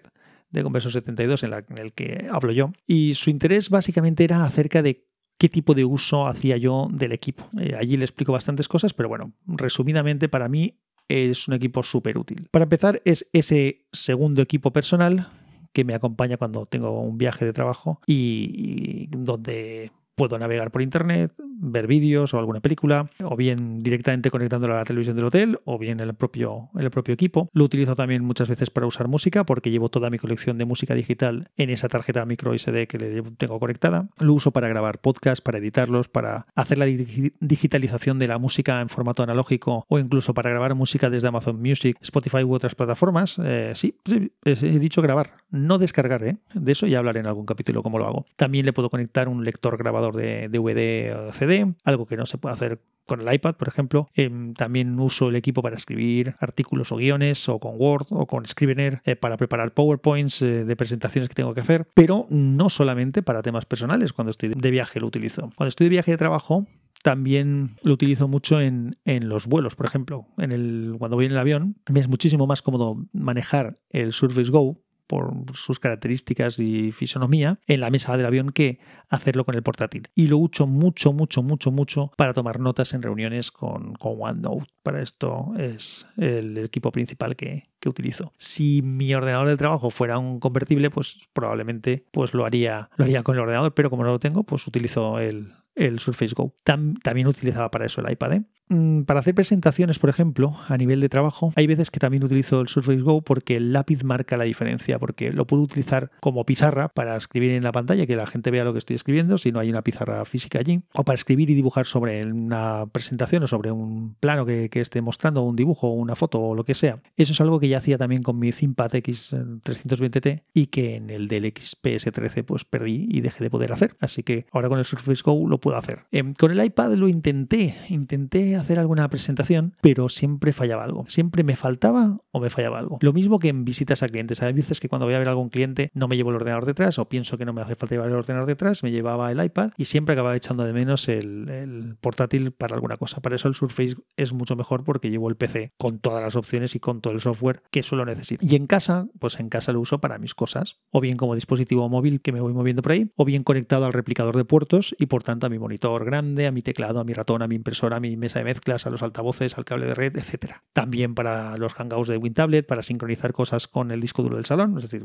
de 0.50 0.62
Converso 0.64 0.90
72 0.90 1.44
en, 1.44 1.52
en 1.52 1.78
el 1.78 1.92
que 1.92 2.26
hablo 2.30 2.52
yo. 2.52 2.72
Y 2.86 3.14
su 3.14 3.30
interés 3.30 3.70
básicamente 3.70 4.24
era 4.24 4.44
acerca 4.44 4.82
de 4.82 5.06
qué 5.40 5.48
tipo 5.48 5.72
de 5.72 5.86
uso 5.86 6.26
hacía 6.28 6.58
yo 6.58 6.88
del 6.92 7.12
equipo. 7.12 7.48
Eh, 7.58 7.74
allí 7.74 7.96
le 7.96 8.04
explico 8.04 8.30
bastantes 8.30 8.68
cosas, 8.68 8.92
pero 8.92 9.08
bueno, 9.08 9.32
resumidamente 9.46 10.28
para 10.28 10.50
mí 10.50 10.78
es 11.08 11.48
un 11.48 11.54
equipo 11.54 11.82
súper 11.82 12.18
útil. 12.18 12.46
Para 12.50 12.64
empezar, 12.64 13.00
es 13.06 13.26
ese 13.32 13.86
segundo 13.90 14.42
equipo 14.42 14.70
personal 14.70 15.28
que 15.72 15.84
me 15.84 15.94
acompaña 15.94 16.36
cuando 16.36 16.66
tengo 16.66 17.00
un 17.00 17.16
viaje 17.16 17.46
de 17.46 17.54
trabajo 17.54 18.02
y 18.06 19.06
donde 19.06 19.92
puedo 20.20 20.38
navegar 20.38 20.70
por 20.70 20.82
internet, 20.82 21.32
ver 21.38 21.86
vídeos 21.86 22.34
o 22.34 22.38
alguna 22.38 22.60
película, 22.60 23.06
o 23.24 23.36
bien 23.36 23.82
directamente 23.82 24.30
conectándolo 24.30 24.74
a 24.74 24.76
la 24.76 24.84
televisión 24.84 25.16
del 25.16 25.24
hotel, 25.24 25.60
o 25.64 25.78
bien 25.78 25.98
en 25.98 26.08
el 26.08 26.14
propio, 26.14 26.68
el 26.78 26.90
propio 26.90 27.14
equipo. 27.14 27.48
Lo 27.54 27.64
utilizo 27.64 27.96
también 27.96 28.22
muchas 28.22 28.46
veces 28.46 28.68
para 28.68 28.86
usar 28.86 29.08
música, 29.08 29.46
porque 29.46 29.70
llevo 29.70 29.88
toda 29.88 30.10
mi 30.10 30.18
colección 30.18 30.58
de 30.58 30.66
música 30.66 30.92
digital 30.92 31.48
en 31.56 31.70
esa 31.70 31.88
tarjeta 31.88 32.26
micro 32.26 32.52
SD 32.52 32.86
que 32.86 32.98
le 32.98 33.22
tengo 33.38 33.58
conectada. 33.58 34.08
Lo 34.18 34.34
uso 34.34 34.50
para 34.50 34.68
grabar 34.68 35.00
podcasts, 35.00 35.40
para 35.40 35.56
editarlos, 35.56 36.08
para 36.08 36.46
hacer 36.54 36.76
la 36.76 36.84
digitalización 36.84 38.18
de 38.18 38.28
la 38.28 38.36
música 38.36 38.82
en 38.82 38.90
formato 38.90 39.22
analógico, 39.22 39.86
o 39.88 39.98
incluso 39.98 40.34
para 40.34 40.50
grabar 40.50 40.74
música 40.74 41.08
desde 41.08 41.28
Amazon 41.28 41.62
Music, 41.62 41.96
Spotify 42.02 42.42
u 42.42 42.52
otras 42.52 42.74
plataformas. 42.74 43.40
Eh, 43.42 43.72
sí, 43.74 43.96
sí, 44.04 44.30
he 44.44 44.78
dicho 44.78 45.00
grabar, 45.00 45.32
no 45.50 45.78
descargar, 45.78 46.24
¿eh? 46.24 46.36
De 46.52 46.72
eso 46.72 46.86
ya 46.86 46.98
hablaré 46.98 47.20
en 47.20 47.26
algún 47.26 47.46
capítulo 47.46 47.82
cómo 47.82 47.98
lo 47.98 48.06
hago. 48.06 48.26
También 48.36 48.66
le 48.66 48.74
puedo 48.74 48.90
conectar 48.90 49.26
un 49.26 49.46
lector 49.46 49.78
grabador 49.78 50.09
de 50.16 50.48
DVD 50.48 51.14
o 51.16 51.32
CD 51.32 51.74
algo 51.84 52.06
que 52.06 52.16
no 52.16 52.26
se 52.26 52.38
puede 52.38 52.54
hacer 52.54 52.80
con 53.10 53.20
el 53.20 53.34
iPad, 53.34 53.56
por 53.56 53.66
ejemplo. 53.66 54.08
Em, 54.14 54.54
también 54.54 54.98
uso 55.00 55.30
el 55.30 55.36
equipo 55.36 55.62
para 55.62 55.74
escribir 55.74 56.36
artículos 56.38 56.92
o 56.92 56.96
guiones, 56.96 57.48
o 57.48 57.58
con 57.58 57.74
Word, 57.76 58.06
o 58.10 58.26
con 58.26 58.46
Scrivener, 58.46 59.02
eh, 59.04 59.16
para 59.16 59.36
preparar 59.36 59.74
PowerPoints 59.74 60.42
eh, 60.42 60.64
de 60.64 60.76
presentaciones 60.76 61.28
que 61.28 61.34
tengo 61.34 61.52
que 61.52 61.60
hacer, 61.60 61.88
pero 61.94 62.28
no 62.30 62.70
solamente 62.70 63.22
para 63.22 63.42
temas 63.42 63.64
personales. 63.64 64.12
Cuando 64.12 64.30
estoy 64.30 64.50
de 64.50 64.70
viaje 64.70 65.00
lo 65.00 65.08
utilizo. 65.08 65.50
Cuando 65.56 65.70
estoy 65.70 65.86
de 65.86 65.90
viaje 65.90 66.12
de 66.12 66.18
trabajo, 66.18 66.68
también 67.02 67.76
lo 67.82 67.94
utilizo 67.94 68.28
mucho 68.28 68.60
en, 68.60 68.96
en, 69.04 69.28
los 69.28 69.48
vuelos, 69.48 69.74
por 69.74 69.86
ejemplo. 69.86 70.28
En 70.38 70.52
el, 70.52 70.94
cuando 70.98 71.16
voy 71.16 71.26
en 71.26 71.32
el 71.32 71.38
avión, 71.38 71.76
me 71.88 71.98
es 71.98 72.06
muchísimo 72.06 72.46
más 72.46 72.62
cómodo 72.62 72.96
manejar 73.12 73.80
el 73.90 74.12
Surface 74.12 74.50
Go 74.50 74.84
por 75.10 75.34
sus 75.54 75.80
características 75.80 76.60
y 76.60 76.92
fisonomía 76.92 77.58
en 77.66 77.80
la 77.80 77.90
mesa 77.90 78.16
del 78.16 78.26
avión 78.26 78.52
que 78.52 78.78
hacerlo 79.08 79.44
con 79.44 79.56
el 79.56 79.62
portátil. 79.64 80.04
Y 80.14 80.28
lo 80.28 80.38
uso 80.38 80.68
mucho, 80.68 81.12
mucho, 81.12 81.42
mucho, 81.42 81.72
mucho 81.72 82.12
para 82.16 82.32
tomar 82.32 82.60
notas 82.60 82.94
en 82.94 83.02
reuniones 83.02 83.50
con, 83.50 83.94
con 83.94 84.14
OneNote. 84.20 84.70
Para 84.84 85.02
esto 85.02 85.52
es 85.58 86.06
el 86.16 86.56
equipo 86.58 86.92
principal 86.92 87.34
que, 87.34 87.64
que 87.80 87.88
utilizo. 87.88 88.32
Si 88.38 88.82
mi 88.82 89.12
ordenador 89.12 89.48
del 89.48 89.58
trabajo 89.58 89.90
fuera 89.90 90.16
un 90.16 90.38
convertible, 90.38 90.90
pues 90.90 91.18
probablemente 91.32 92.06
pues 92.12 92.32
lo 92.32 92.44
haría, 92.44 92.88
lo 92.96 93.04
haría 93.04 93.24
con 93.24 93.34
el 93.34 93.40
ordenador, 93.40 93.74
pero 93.74 93.90
como 93.90 94.04
no 94.04 94.10
lo 94.10 94.20
tengo, 94.20 94.44
pues 94.44 94.64
utilizo 94.68 95.18
el, 95.18 95.52
el 95.74 95.98
Surface 95.98 96.36
Go. 96.36 96.54
también 96.62 97.26
utilizaba 97.26 97.68
para 97.72 97.86
eso 97.86 98.00
el 98.00 98.12
iPad. 98.12 98.32
¿eh? 98.34 98.44
Mm, 98.70 99.02
para 99.02 99.18
hacer 99.18 99.34
presentaciones, 99.34 99.98
por 99.98 100.10
ejemplo, 100.10 100.56
a 100.68 100.76
nivel 100.76 101.00
de 101.00 101.08
trabajo, 101.08 101.52
hay 101.56 101.66
veces 101.66 101.90
que 101.90 101.98
también 101.98 102.22
utilizo 102.22 102.60
el 102.60 102.68
Surface 102.68 103.00
Go 103.00 103.20
porque 103.20 103.56
el 103.56 103.72
lápiz 103.72 104.04
marca 104.04 104.36
la 104.36 104.44
diferencia, 104.44 105.00
porque 105.00 105.32
lo 105.32 105.44
puedo 105.44 105.64
utilizar 105.64 106.12
como 106.20 106.46
pizarra 106.46 106.88
para 106.88 107.16
escribir 107.16 107.50
en 107.50 107.64
la 107.64 107.72
pantalla, 107.72 108.06
que 108.06 108.14
la 108.14 108.28
gente 108.28 108.52
vea 108.52 108.62
lo 108.62 108.72
que 108.72 108.78
estoy 108.78 108.94
escribiendo, 108.94 109.38
si 109.38 109.50
no 109.50 109.58
hay 109.58 109.70
una 109.70 109.82
pizarra 109.82 110.24
física 110.24 110.60
allí, 110.60 110.82
o 110.94 111.02
para 111.02 111.16
escribir 111.16 111.50
y 111.50 111.54
dibujar 111.54 111.84
sobre 111.84 112.24
una 112.24 112.86
presentación 112.92 113.42
o 113.42 113.48
sobre 113.48 113.72
un 113.72 114.14
plano 114.20 114.46
que, 114.46 114.70
esté 114.80 115.02
mostrando, 115.02 115.42
un 115.42 115.56
dibujo, 115.56 115.90
una 115.90 116.14
foto 116.14 116.40
o 116.40 116.54
lo 116.54 116.64
que 116.64 116.74
sea. 116.74 117.02
Eso 117.16 117.32
es 117.32 117.40
algo 117.40 117.58
que 117.58 117.68
ya 117.68 117.78
hacía 117.78 117.98
también 117.98 118.22
con 118.22 118.38
mi 118.38 118.52
ThinkPad 118.52 118.92
X320T 118.92 120.44
y 120.54 120.68
que 120.68 120.94
en 120.94 121.10
el 121.10 121.28
del 121.28 121.44
XPS13 121.44 122.44
pues 122.44 122.64
perdí 122.64 123.06
y 123.10 123.20
dejé 123.20 123.44
de 123.44 123.50
poder 123.50 123.72
hacer. 123.72 123.96
Así 124.00 124.22
que 124.22 124.46
ahora 124.52 124.68
con 124.68 124.78
el 124.78 124.84
Surface 124.84 125.22
Go 125.24 125.46
lo 125.48 125.58
puedo 125.58 125.76
hacer. 125.76 126.06
Em, 126.12 126.32
con 126.34 126.52
el 126.52 126.64
iPad 126.64 126.94
lo 126.94 127.08
intenté, 127.08 127.74
intenté 127.90 128.59
hacer 128.60 128.78
alguna 128.78 129.08
presentación, 129.08 129.74
pero 129.80 130.08
siempre 130.08 130.52
fallaba 130.52 130.84
algo. 130.84 131.04
Siempre 131.08 131.44
me 131.44 131.56
faltaba 131.56 132.18
o 132.30 132.40
me 132.40 132.50
fallaba 132.50 132.78
algo. 132.78 132.98
Lo 133.00 133.12
mismo 133.12 133.38
que 133.38 133.48
en 133.48 133.64
visitas 133.64 134.02
a 134.02 134.08
clientes. 134.08 134.42
Hay 134.42 134.52
veces 134.52 134.80
que 134.80 134.88
cuando 134.88 135.06
voy 135.06 135.14
a 135.14 135.18
ver 135.18 135.28
a 135.28 135.30
algún 135.30 135.48
cliente 135.48 135.90
no 135.94 136.08
me 136.08 136.16
llevo 136.16 136.30
el 136.30 136.36
ordenador 136.36 136.66
detrás 136.66 136.98
o 136.98 137.08
pienso 137.08 137.38
que 137.38 137.44
no 137.44 137.52
me 137.52 137.62
hace 137.62 137.76
falta 137.76 137.94
llevar 137.94 138.08
el 138.08 138.16
ordenador 138.16 138.46
detrás, 138.46 138.82
me 138.82 138.90
llevaba 138.90 139.30
el 139.32 139.42
iPad 139.42 139.72
y 139.76 139.86
siempre 139.86 140.12
acababa 140.12 140.36
echando 140.36 140.64
de 140.64 140.72
menos 140.72 141.08
el, 141.08 141.48
el 141.48 141.96
portátil 142.00 142.52
para 142.52 142.74
alguna 142.74 142.96
cosa. 142.96 143.20
Para 143.20 143.36
eso 143.36 143.48
el 143.48 143.54
Surface 143.54 143.96
es 144.16 144.32
mucho 144.32 144.56
mejor 144.56 144.84
porque 144.84 145.10
llevo 145.10 145.28
el 145.28 145.36
PC 145.36 145.72
con 145.78 145.98
todas 145.98 146.22
las 146.22 146.36
opciones 146.36 146.74
y 146.74 146.80
con 146.80 147.00
todo 147.00 147.12
el 147.12 147.20
software 147.20 147.62
que 147.70 147.82
suelo 147.82 148.04
necesitar. 148.04 148.48
Y 148.48 148.56
en 148.56 148.66
casa, 148.66 149.08
pues 149.18 149.38
en 149.40 149.48
casa 149.48 149.72
lo 149.72 149.80
uso 149.80 150.00
para 150.00 150.18
mis 150.18 150.34
cosas, 150.34 150.78
o 150.90 151.00
bien 151.00 151.16
como 151.16 151.34
dispositivo 151.34 151.88
móvil 151.88 152.20
que 152.20 152.32
me 152.32 152.40
voy 152.40 152.52
moviendo 152.52 152.82
por 152.82 152.92
ahí, 152.92 153.10
o 153.16 153.24
bien 153.24 153.44
conectado 153.44 153.84
al 153.84 153.92
replicador 153.92 154.36
de 154.36 154.44
puertos 154.44 154.94
y 154.98 155.06
por 155.06 155.22
tanto 155.22 155.46
a 155.46 155.50
mi 155.50 155.58
monitor 155.58 156.04
grande, 156.04 156.46
a 156.46 156.52
mi 156.52 156.62
teclado, 156.62 157.00
a 157.00 157.04
mi 157.04 157.12
ratón, 157.12 157.42
a 157.42 157.48
mi 157.48 157.56
impresora, 157.56 157.96
a 157.96 158.00
mi 158.00 158.16
mesa 158.16 158.38
de 158.38 158.44
mezclas, 158.50 158.86
a 158.86 158.90
los 158.90 159.02
altavoces, 159.02 159.56
al 159.56 159.64
cable 159.64 159.86
de 159.86 159.94
red, 159.94 160.16
etcétera. 160.16 160.64
También 160.72 161.14
para 161.14 161.56
los 161.56 161.74
hangouts 161.74 162.08
de 162.08 162.16
WinTablet, 162.16 162.66
para 162.66 162.82
sincronizar 162.82 163.32
cosas 163.32 163.68
con 163.68 163.90
el 163.90 164.00
disco 164.00 164.22
duro 164.22 164.36
del 164.36 164.44
salón, 164.44 164.76
es 164.76 164.82
decir, 164.82 165.04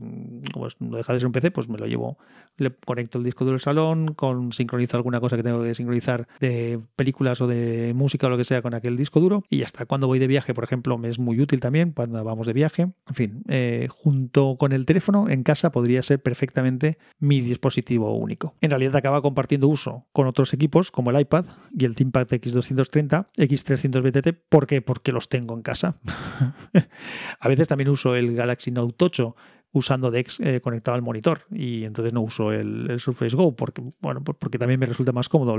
como 0.52 0.68
no 0.80 0.98
deja 0.98 1.14
de 1.14 1.20
ser 1.20 1.28
un 1.28 1.32
PC, 1.32 1.52
pues 1.52 1.70
me 1.70 1.78
lo 1.78 1.86
llevo, 1.86 2.18
le 2.58 2.76
conecto 2.76 3.20
el 3.20 3.24
disco 3.24 3.46
duro 3.46 3.54
del 3.54 3.62
salón, 3.62 4.14
con 4.16 4.52
sincronizo 4.52 4.98
alguna 4.98 5.20
cosa 5.20 5.38
que 5.38 5.44
tengo 5.44 5.62
que 5.62 5.76
sincronizar 5.76 6.28
de 6.40 6.80
películas 6.96 7.40
o 7.42 7.48
de 7.48 7.94
música 7.96 8.28
o 8.28 8.30
lo 8.30 8.38
que 8.38 8.46
sea 8.46 8.62
con 8.62 8.74
aquel 8.74 8.98
disco 8.98 9.20
duro 9.20 9.44
y 9.50 9.60
ya 9.60 9.66
está. 9.66 9.86
Cuando 9.86 10.08
voy 10.08 10.20
de 10.20 10.28
viaje, 10.28 10.54
por 10.54 10.64
ejemplo, 10.64 10.98
me 10.98 11.10
es 11.10 11.20
muy 11.20 11.40
útil 11.40 11.60
también 11.60 11.92
cuando 11.92 12.24
vamos 12.24 12.48
de 12.48 12.54
viaje. 12.54 12.84
En 13.08 13.16
fin, 13.16 13.44
eh, 13.48 13.88
junto 13.90 14.58
con 14.58 14.72
el 14.72 14.86
teléfono 14.86 15.30
en 15.30 15.44
casa 15.44 15.72
podría 15.72 16.02
ser 16.02 16.22
perfectamente 16.22 16.98
mi 17.20 17.42
dispositivo 17.42 18.14
único. 18.16 18.56
En 18.62 18.70
realidad 18.70 18.96
acaba 18.96 19.22
compartiendo 19.22 19.68
uso 19.68 20.08
con 20.12 20.28
otros 20.28 20.54
equipos 20.54 20.92
como 20.92 21.12
el 21.12 21.20
iPad 21.20 21.46
y 21.78 21.86
el 21.86 21.96
ThinkPad 21.96 22.28
X230, 22.28 23.28
X300 23.38 24.02
BTT. 24.02 24.48
¿Por 24.50 24.68
qué? 24.68 24.82
Porque 24.82 25.12
los 25.12 25.30
tengo 25.30 25.56
en 25.56 25.62
casa. 25.62 26.00
a 27.40 27.48
veces 27.48 27.68
también 27.68 27.90
uso 27.90 28.16
el 28.16 28.36
Galaxy 28.36 28.72
Note 28.72 28.96
8 29.06 29.36
usando 29.76 30.10
DeX 30.10 30.40
eh, 30.40 30.62
conectado 30.62 30.96
al 30.96 31.02
monitor 31.02 31.42
y 31.52 31.84
entonces 31.84 32.14
no 32.14 32.22
uso 32.22 32.54
el, 32.54 32.98
Surface 33.00 33.36
Go 33.36 33.56
porque, 33.56 33.84
bueno, 34.00 34.24
porque 34.24 34.58
también 34.58 34.80
me 34.80 34.86
resulta 34.86 35.12
más 35.12 35.28
cómodo. 35.28 35.58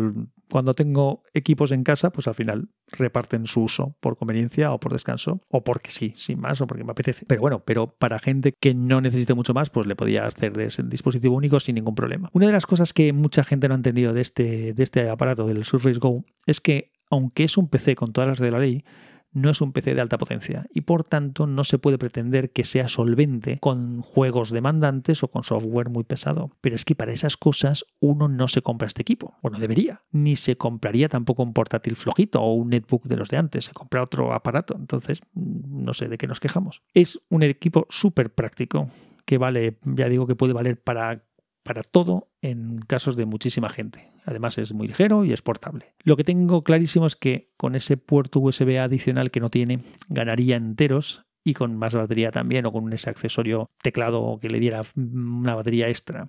Cuando 0.49 0.75
tengo 0.75 1.23
equipos 1.35 1.71
en 1.71 1.85
casa, 1.85 2.11
pues 2.11 2.27
al 2.27 2.35
final 2.35 2.71
reparten 2.89 3.47
su 3.47 3.62
uso 3.62 3.97
por 4.01 4.17
conveniencia 4.17 4.73
o 4.73 4.81
por 4.81 4.93
descanso 4.93 5.43
o 5.49 5.62
porque 5.62 5.91
sí, 5.91 6.15
sin 6.17 6.41
más 6.41 6.61
o 6.62 6.67
porque 6.67 6.83
me 6.83 6.93
apetece. 6.93 7.27
Pero 7.27 7.43
bueno, 7.43 7.62
pero 7.65 7.95
para 7.99 8.19
gente 8.19 8.55
que 8.59 8.75
no 8.75 9.03
necesite 9.03 9.35
mucho 9.35 9.53
más, 9.53 9.69
pues 9.69 9.87
le 9.87 9.97
podía 9.97 10.27
hacer 10.27 10.57
de 10.57 10.67
ese 10.67 10.83
dispositivo 10.83 11.37
único 11.37 11.61
sin 11.61 11.75
ningún 11.75 11.95
problema. 11.95 12.31
Una 12.33 12.47
de 12.47 12.53
las 12.53 12.67
cosas 12.67 12.95
que 12.95 13.12
mucha 13.12 13.45
gente 13.45 13.69
no 13.69 13.75
ha 13.75 13.77
entendido 13.77 14.15
de 14.15 14.23
este, 14.23 14.73
de 14.73 14.83
este 14.83 15.11
aparato, 15.11 15.47
del 15.47 15.65
Surface 15.65 15.99
Go, 15.99 16.25
es 16.47 16.62
que 16.62 16.96
aunque 17.11 17.45
es 17.45 17.57
un 17.57 17.69
PC 17.69 17.97
con 17.97 18.12
todas 18.12 18.29
las 18.29 18.38
de 18.38 18.51
la 18.51 18.59
ley, 18.59 18.85
no 19.33 19.51
es 19.51 19.61
un 19.61 19.73
PC 19.73 19.95
de 19.95 20.01
alta 20.01 20.16
potencia 20.16 20.66
y 20.73 20.81
por 20.81 21.05
tanto 21.05 21.47
no 21.47 21.62
se 21.62 21.79
puede 21.79 21.99
pretender 21.99 22.53
que 22.53 22.64
sea 22.64 22.88
solvente 22.88 23.59
con 23.61 24.01
juegos 24.01 24.51
demandantes 24.51 25.23
o 25.23 25.29
con 25.29 25.45
software 25.45 25.90
muy 25.90 26.05
pesado. 26.05 26.51
Pero 26.62 26.75
es 26.75 26.87
que 26.87 26.95
para 26.95 27.12
esas 27.12 27.37
cosas 27.37 27.85
uno 28.01 28.29
no 28.29 28.49
se 28.49 28.62
compra 28.62 28.88
este 28.88 29.03
equipo, 29.03 29.35
o 29.42 29.51
no 29.51 29.59
debería, 29.59 30.03
ni 30.11 30.37
se 30.37 30.57
compraría 30.57 31.11
tampoco 31.11 31.42
un 31.42 31.53
portátil 31.53 31.97
flojito 31.97 32.40
o 32.40 32.55
un 32.55 32.71
netbook 32.71 33.05
de 33.05 33.16
los 33.16 33.29
de 33.29 33.37
antes, 33.37 33.66
se 33.66 33.73
compra 33.73 34.03
otro 34.03 34.33
aparato, 34.33 34.75
entonces 34.75 35.21
no 35.35 35.92
sé 35.92 36.09
de 36.09 36.16
qué 36.16 36.27
nos 36.27 36.40
quejamos. 36.40 36.83
Es 36.95 37.21
un 37.29 37.42
equipo 37.42 37.87
súper 37.90 38.35
práctico 38.35 38.88
que 39.27 39.37
vale, 39.37 39.77
ya 39.85 40.09
digo 40.09 40.27
que 40.27 40.35
puede 40.35 40.55
valer 40.55 40.81
para 40.81 41.27
para 41.66 41.83
todo 41.83 42.29
en 42.42 42.79
casos 42.79 43.16
de 43.16 43.27
muchísima 43.27 43.69
gente. 43.69 44.09
Además 44.27 44.59
es 44.59 44.73
muy 44.73 44.89
ligero 44.89 45.25
y 45.25 45.33
es 45.33 45.41
portable. 45.41 45.95
Lo 46.03 46.17
que 46.17 46.25
tengo 46.25 46.65
clarísimo 46.65 47.07
es 47.07 47.15
que 47.17 47.53
con 47.57 47.77
ese 47.77 47.97
puerto 47.97 48.41
USB 48.41 48.79
adicional 48.79 49.31
que 49.31 49.41
no 49.41 49.51
tiene, 49.51 49.81
ganaría 50.09 50.57
enteros 50.57 51.25
y 51.45 51.55
con 51.55 51.77
más 51.77 51.95
batería 51.95 52.33
también 52.33 52.67
o 52.67 52.73
con 52.73 52.93
ese 52.93 53.09
accesorio 53.09 53.71
teclado 53.81 54.39
que 54.43 54.51
le 54.51 54.59
diera 54.59 54.83
una 54.97 55.55
batería 55.55 55.89
extra. 55.89 56.27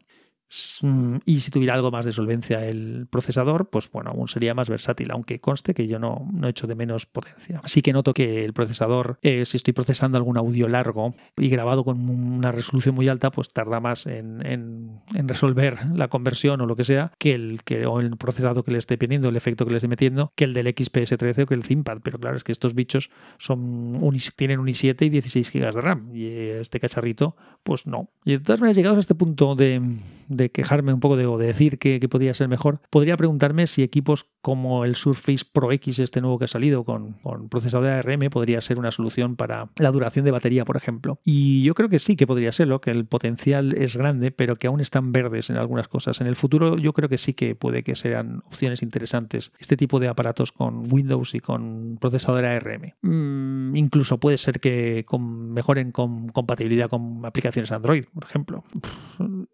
Mm, 0.82 1.18
y 1.26 1.40
si 1.42 1.52
tuviera 1.52 1.74
algo 1.74 1.92
más 1.92 2.06
de 2.06 2.14
solvencia 2.14 2.66
el 2.66 3.08
procesador, 3.10 3.70
pues 3.70 3.90
bueno, 3.92 4.12
aún 4.12 4.28
sería 4.28 4.54
más 4.54 4.70
versátil, 4.70 5.12
aunque 5.12 5.40
conste 5.40 5.74
que 5.74 5.88
yo 5.88 6.00
no, 6.00 6.28
no 6.32 6.48
echo 6.48 6.68
de 6.68 6.76
menos 6.76 7.06
potencia. 7.06 7.62
Así 7.64 7.82
que 7.82 7.94
noto 7.94 8.14
que 8.14 8.46
el 8.46 8.54
procesador, 8.54 9.20
eh, 9.22 9.46
si 9.46 9.58
estoy 9.58 9.74
procesando 9.74 10.18
algún 10.18 10.38
audio 10.38 10.68
largo 10.68 11.16
y 11.36 11.50
grabado 11.50 11.84
con 11.84 12.10
una 12.10 12.52
resolución 12.52 12.96
muy 12.96 13.08
alta, 13.10 13.32
pues 13.32 13.52
tarda 13.52 13.80
más 13.80 14.06
en, 14.08 15.02
resolver 15.28 15.80
la 15.94 16.08
conversión 16.08 16.62
o 16.62 16.66
lo 16.66 16.76
que 16.76 16.86
sea 16.86 17.12
que 17.18 17.34
el, 17.34 17.62
que, 17.64 17.86
o 17.86 18.00
el 18.00 18.16
procesado 18.18 18.64
que 18.64 18.72
le 18.72 18.78
esté 18.78 18.98
pidiendo, 18.98 19.30
el 19.30 19.36
efecto 19.36 19.66
que 19.66 19.72
le 19.72 19.78
esté 19.78 19.88
metiendo, 19.88 20.32
que 20.36 20.46
el 20.46 20.54
del 20.54 20.68
XPS13 20.68 21.44
o 21.44 21.46
que 21.46 21.54
el 21.54 21.64
ThinkPad. 21.64 22.00
Pero 22.04 22.20
claro, 22.20 22.38
es 22.38 22.44
que 22.44 22.52
estos 22.52 22.74
bichos 22.74 23.10
son 23.38 24.00
tienen 24.36 24.60
un 24.60 24.68
i7 24.68 25.06
y 25.06 25.10
16 25.10 25.52
GB 25.52 25.74
de 25.74 25.82
RAM 25.82 26.16
y 26.16 26.26
este 26.26 26.80
cacharrito, 26.80 27.36
pues 27.64 27.86
no. 27.86 28.10
Y 28.24 28.32
de 28.32 28.40
todas 28.40 28.62
maneras, 28.62 28.78
llegados 28.78 28.98
a 28.98 29.02
este 29.02 29.16
punto 29.16 29.56
de 29.56 29.82
de 30.28 30.52
quejarme 30.52 30.94
un 30.94 31.00
poco 31.00 31.18
de, 31.18 31.26
o 31.26 31.38
de 31.38 31.48
decir 31.48 31.80
que, 31.80 32.00
podría 32.08 32.34
ser 32.34 32.48
mejor, 32.48 32.82
podría 32.90 33.18
preguntarme 33.18 33.68
si 33.68 33.84
equipos 33.84 34.28
como 34.42 34.86
el 34.86 34.96
Surface 34.96 35.46
Pro 35.52 35.72
X, 35.72 36.00
este 36.00 36.22
nuevo 36.22 36.40
que 36.40 36.46
ha 36.46 36.48
salido 36.48 36.84
con, 36.84 37.14
con 37.24 37.50
procesador 37.50 37.86
de 37.86 37.92
ARM, 37.92 38.30
podría 38.30 38.62
ser 38.62 38.80
una 38.80 38.92
solución 38.92 39.36
para 39.36 39.70
la 39.78 39.92
duración 39.92 40.26
de 40.26 40.32
batería, 40.32 40.66
por 40.66 40.78
ejemplo. 40.78 41.20
Y 41.24 41.64
yo 41.64 41.74
creo 41.76 41.90
que 41.90 42.00
sí, 42.00 42.16
que 42.16 42.28
podría 42.28 42.52
serlo, 42.52 42.82
que 42.82 42.92
el 42.92 43.06
potencial 43.06 43.74
es 43.78 43.98
grande, 43.98 44.32
pero 44.32 44.58
que 44.58 44.68
aún 44.68 44.80
están 44.80 45.12
verdes 45.12 45.50
en 45.50 45.58
algunas 45.58 45.88
cosas. 45.88 46.22
En 46.22 46.28
el 46.28 46.36
futuro 46.36 46.78
yo 46.78 46.94
creo 46.94 47.10
que 47.10 47.18
sí 47.18 47.34
que 47.34 47.56
puede 47.56 47.84
que 47.84 47.96
sean 47.96 48.42
opciones 48.46 48.82
interesantes 48.82 49.52
este 49.60 49.78
tipo 49.78 50.00
de 50.00 50.08
aparatos 50.08 50.52
con 50.52 50.92
Windows 50.92 51.36
y 51.36 51.40
con 51.40 51.98
procesador 52.00 52.46
ARM. 52.46 52.94
Mm, 53.02 53.76
incluso 53.76 54.20
puede 54.20 54.38
ser 54.38 54.60
que 54.60 55.06
mejoren 55.20 55.92
con 55.92 56.30
compatibilidad 56.30 56.90
con 56.90 57.26
aplicaciones 57.26 57.72
Android, 57.72 58.06
por 58.14 58.24
ejemplo. 58.24 58.64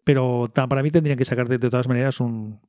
Pero 0.04 0.50
para 0.68 0.82
mí 0.82 0.90
tendrían 0.90 1.18
que 1.18 1.24
sacar 1.24 1.48
de, 1.48 1.58
todas 1.58 1.88
maneras 1.88 2.20
un, 2.20 2.60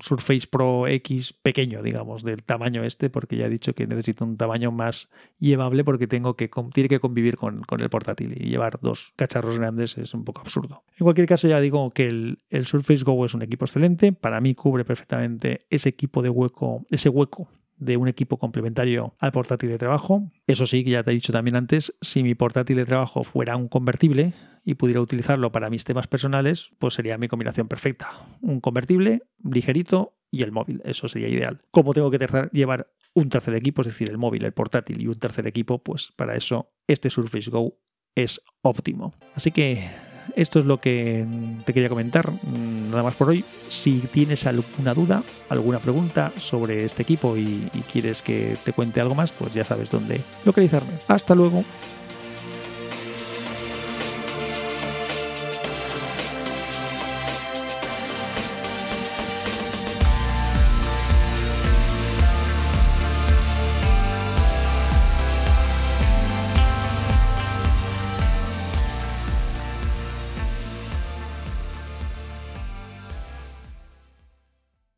Surface 0.00 0.46
Pro 0.46 0.86
X 0.86 1.32
pequeño, 1.42 1.82
digamos, 1.82 2.22
del 2.22 2.42
tamaño 2.42 2.84
este, 2.84 3.10
porque 3.10 3.36
ya 3.36 3.46
he 3.46 3.50
dicho 3.50 3.74
que 3.74 3.86
necesito 3.86 4.24
un 4.24 4.36
tamaño 4.36 4.70
más 4.70 5.10
llevable 5.38 5.84
porque 5.84 6.06
tengo 6.06 6.36
que, 6.36 6.48
tiene 6.72 6.88
que 6.88 7.00
convivir 7.00 7.36
con, 7.36 7.64
el 7.78 7.90
portátil 7.90 8.34
y 8.40 8.48
llevar 8.48 8.78
dos 8.80 9.12
cacharros 9.16 9.58
grandes 9.58 9.98
es 9.98 10.14
un 10.14 10.24
poco 10.24 10.40
absurdo. 10.40 10.84
En 10.98 11.04
cualquier 11.04 11.26
caso, 11.26 11.48
ya 11.48 11.60
digo 11.60 11.90
que 11.90 12.06
el 12.06 12.66
Surface 12.66 13.04
Go 13.04 13.24
es 13.24 13.34
un 13.34 13.42
equipo 13.42 13.64
excelente, 13.64 14.12
para 14.12 14.40
mí 14.40 14.54
cubre 14.54 14.84
perfectamente 14.84 15.66
ese 15.70 15.88
equipo 15.88 16.22
de 16.22 16.30
hueco, 16.30 16.86
ese 16.90 17.08
hueco 17.08 17.48
de 17.84 17.96
un 17.96 18.08
equipo 18.08 18.38
complementario 18.38 19.14
al 19.18 19.32
portátil 19.32 19.70
de 19.70 19.78
trabajo. 19.78 20.30
Eso 20.46 20.66
sí, 20.66 20.84
que 20.84 20.90
ya 20.90 21.02
te 21.02 21.10
he 21.10 21.14
dicho 21.14 21.32
también 21.32 21.56
antes, 21.56 21.94
si 22.00 22.22
mi 22.22 22.34
portátil 22.34 22.76
de 22.76 22.84
trabajo 22.84 23.24
fuera 23.24 23.56
un 23.56 23.68
convertible 23.68 24.32
y 24.64 24.74
pudiera 24.74 25.00
utilizarlo 25.00 25.50
para 25.50 25.70
mis 25.70 25.84
temas 25.84 26.06
personales, 26.06 26.70
pues 26.78 26.94
sería 26.94 27.18
mi 27.18 27.28
combinación 27.28 27.68
perfecta. 27.68 28.10
Un 28.40 28.60
convertible, 28.60 29.22
ligerito 29.42 30.14
y 30.30 30.42
el 30.42 30.52
móvil. 30.52 30.80
Eso 30.84 31.08
sería 31.08 31.28
ideal. 31.28 31.60
Como 31.70 31.92
tengo 31.94 32.10
que 32.10 32.18
llevar 32.52 32.92
un 33.14 33.28
tercer 33.28 33.54
equipo, 33.54 33.82
es 33.82 33.88
decir, 33.88 34.08
el 34.08 34.18
móvil, 34.18 34.44
el 34.44 34.52
portátil 34.52 35.00
y 35.00 35.08
un 35.08 35.18
tercer 35.18 35.46
equipo, 35.46 35.82
pues 35.82 36.12
para 36.16 36.36
eso 36.36 36.72
este 36.86 37.10
Surface 37.10 37.50
Go 37.50 37.78
es 38.14 38.40
óptimo. 38.62 39.14
Así 39.34 39.50
que 39.50 39.88
esto 40.36 40.60
es 40.60 40.66
lo 40.66 40.80
que 40.80 41.26
te 41.64 41.72
quería 41.72 41.88
comentar. 41.88 42.30
Mm, 42.30 42.90
nada 42.90 43.02
más 43.02 43.14
por 43.14 43.28
hoy. 43.28 43.44
Si 43.68 44.00
tienes 44.00 44.46
alguna 44.46 44.94
duda, 44.94 45.22
alguna 45.48 45.78
pregunta 45.78 46.32
sobre 46.38 46.84
este 46.84 47.02
equipo 47.02 47.36
y, 47.36 47.68
y 47.72 47.80
quieres 47.92 48.22
que 48.22 48.56
te 48.64 48.72
cuente 48.72 49.00
algo 49.00 49.14
más, 49.14 49.32
pues 49.32 49.52
ya 49.54 49.64
sabes 49.64 49.90
dónde 49.90 50.20
localizarme. 50.44 50.92
Hasta 51.08 51.34
luego. 51.34 51.64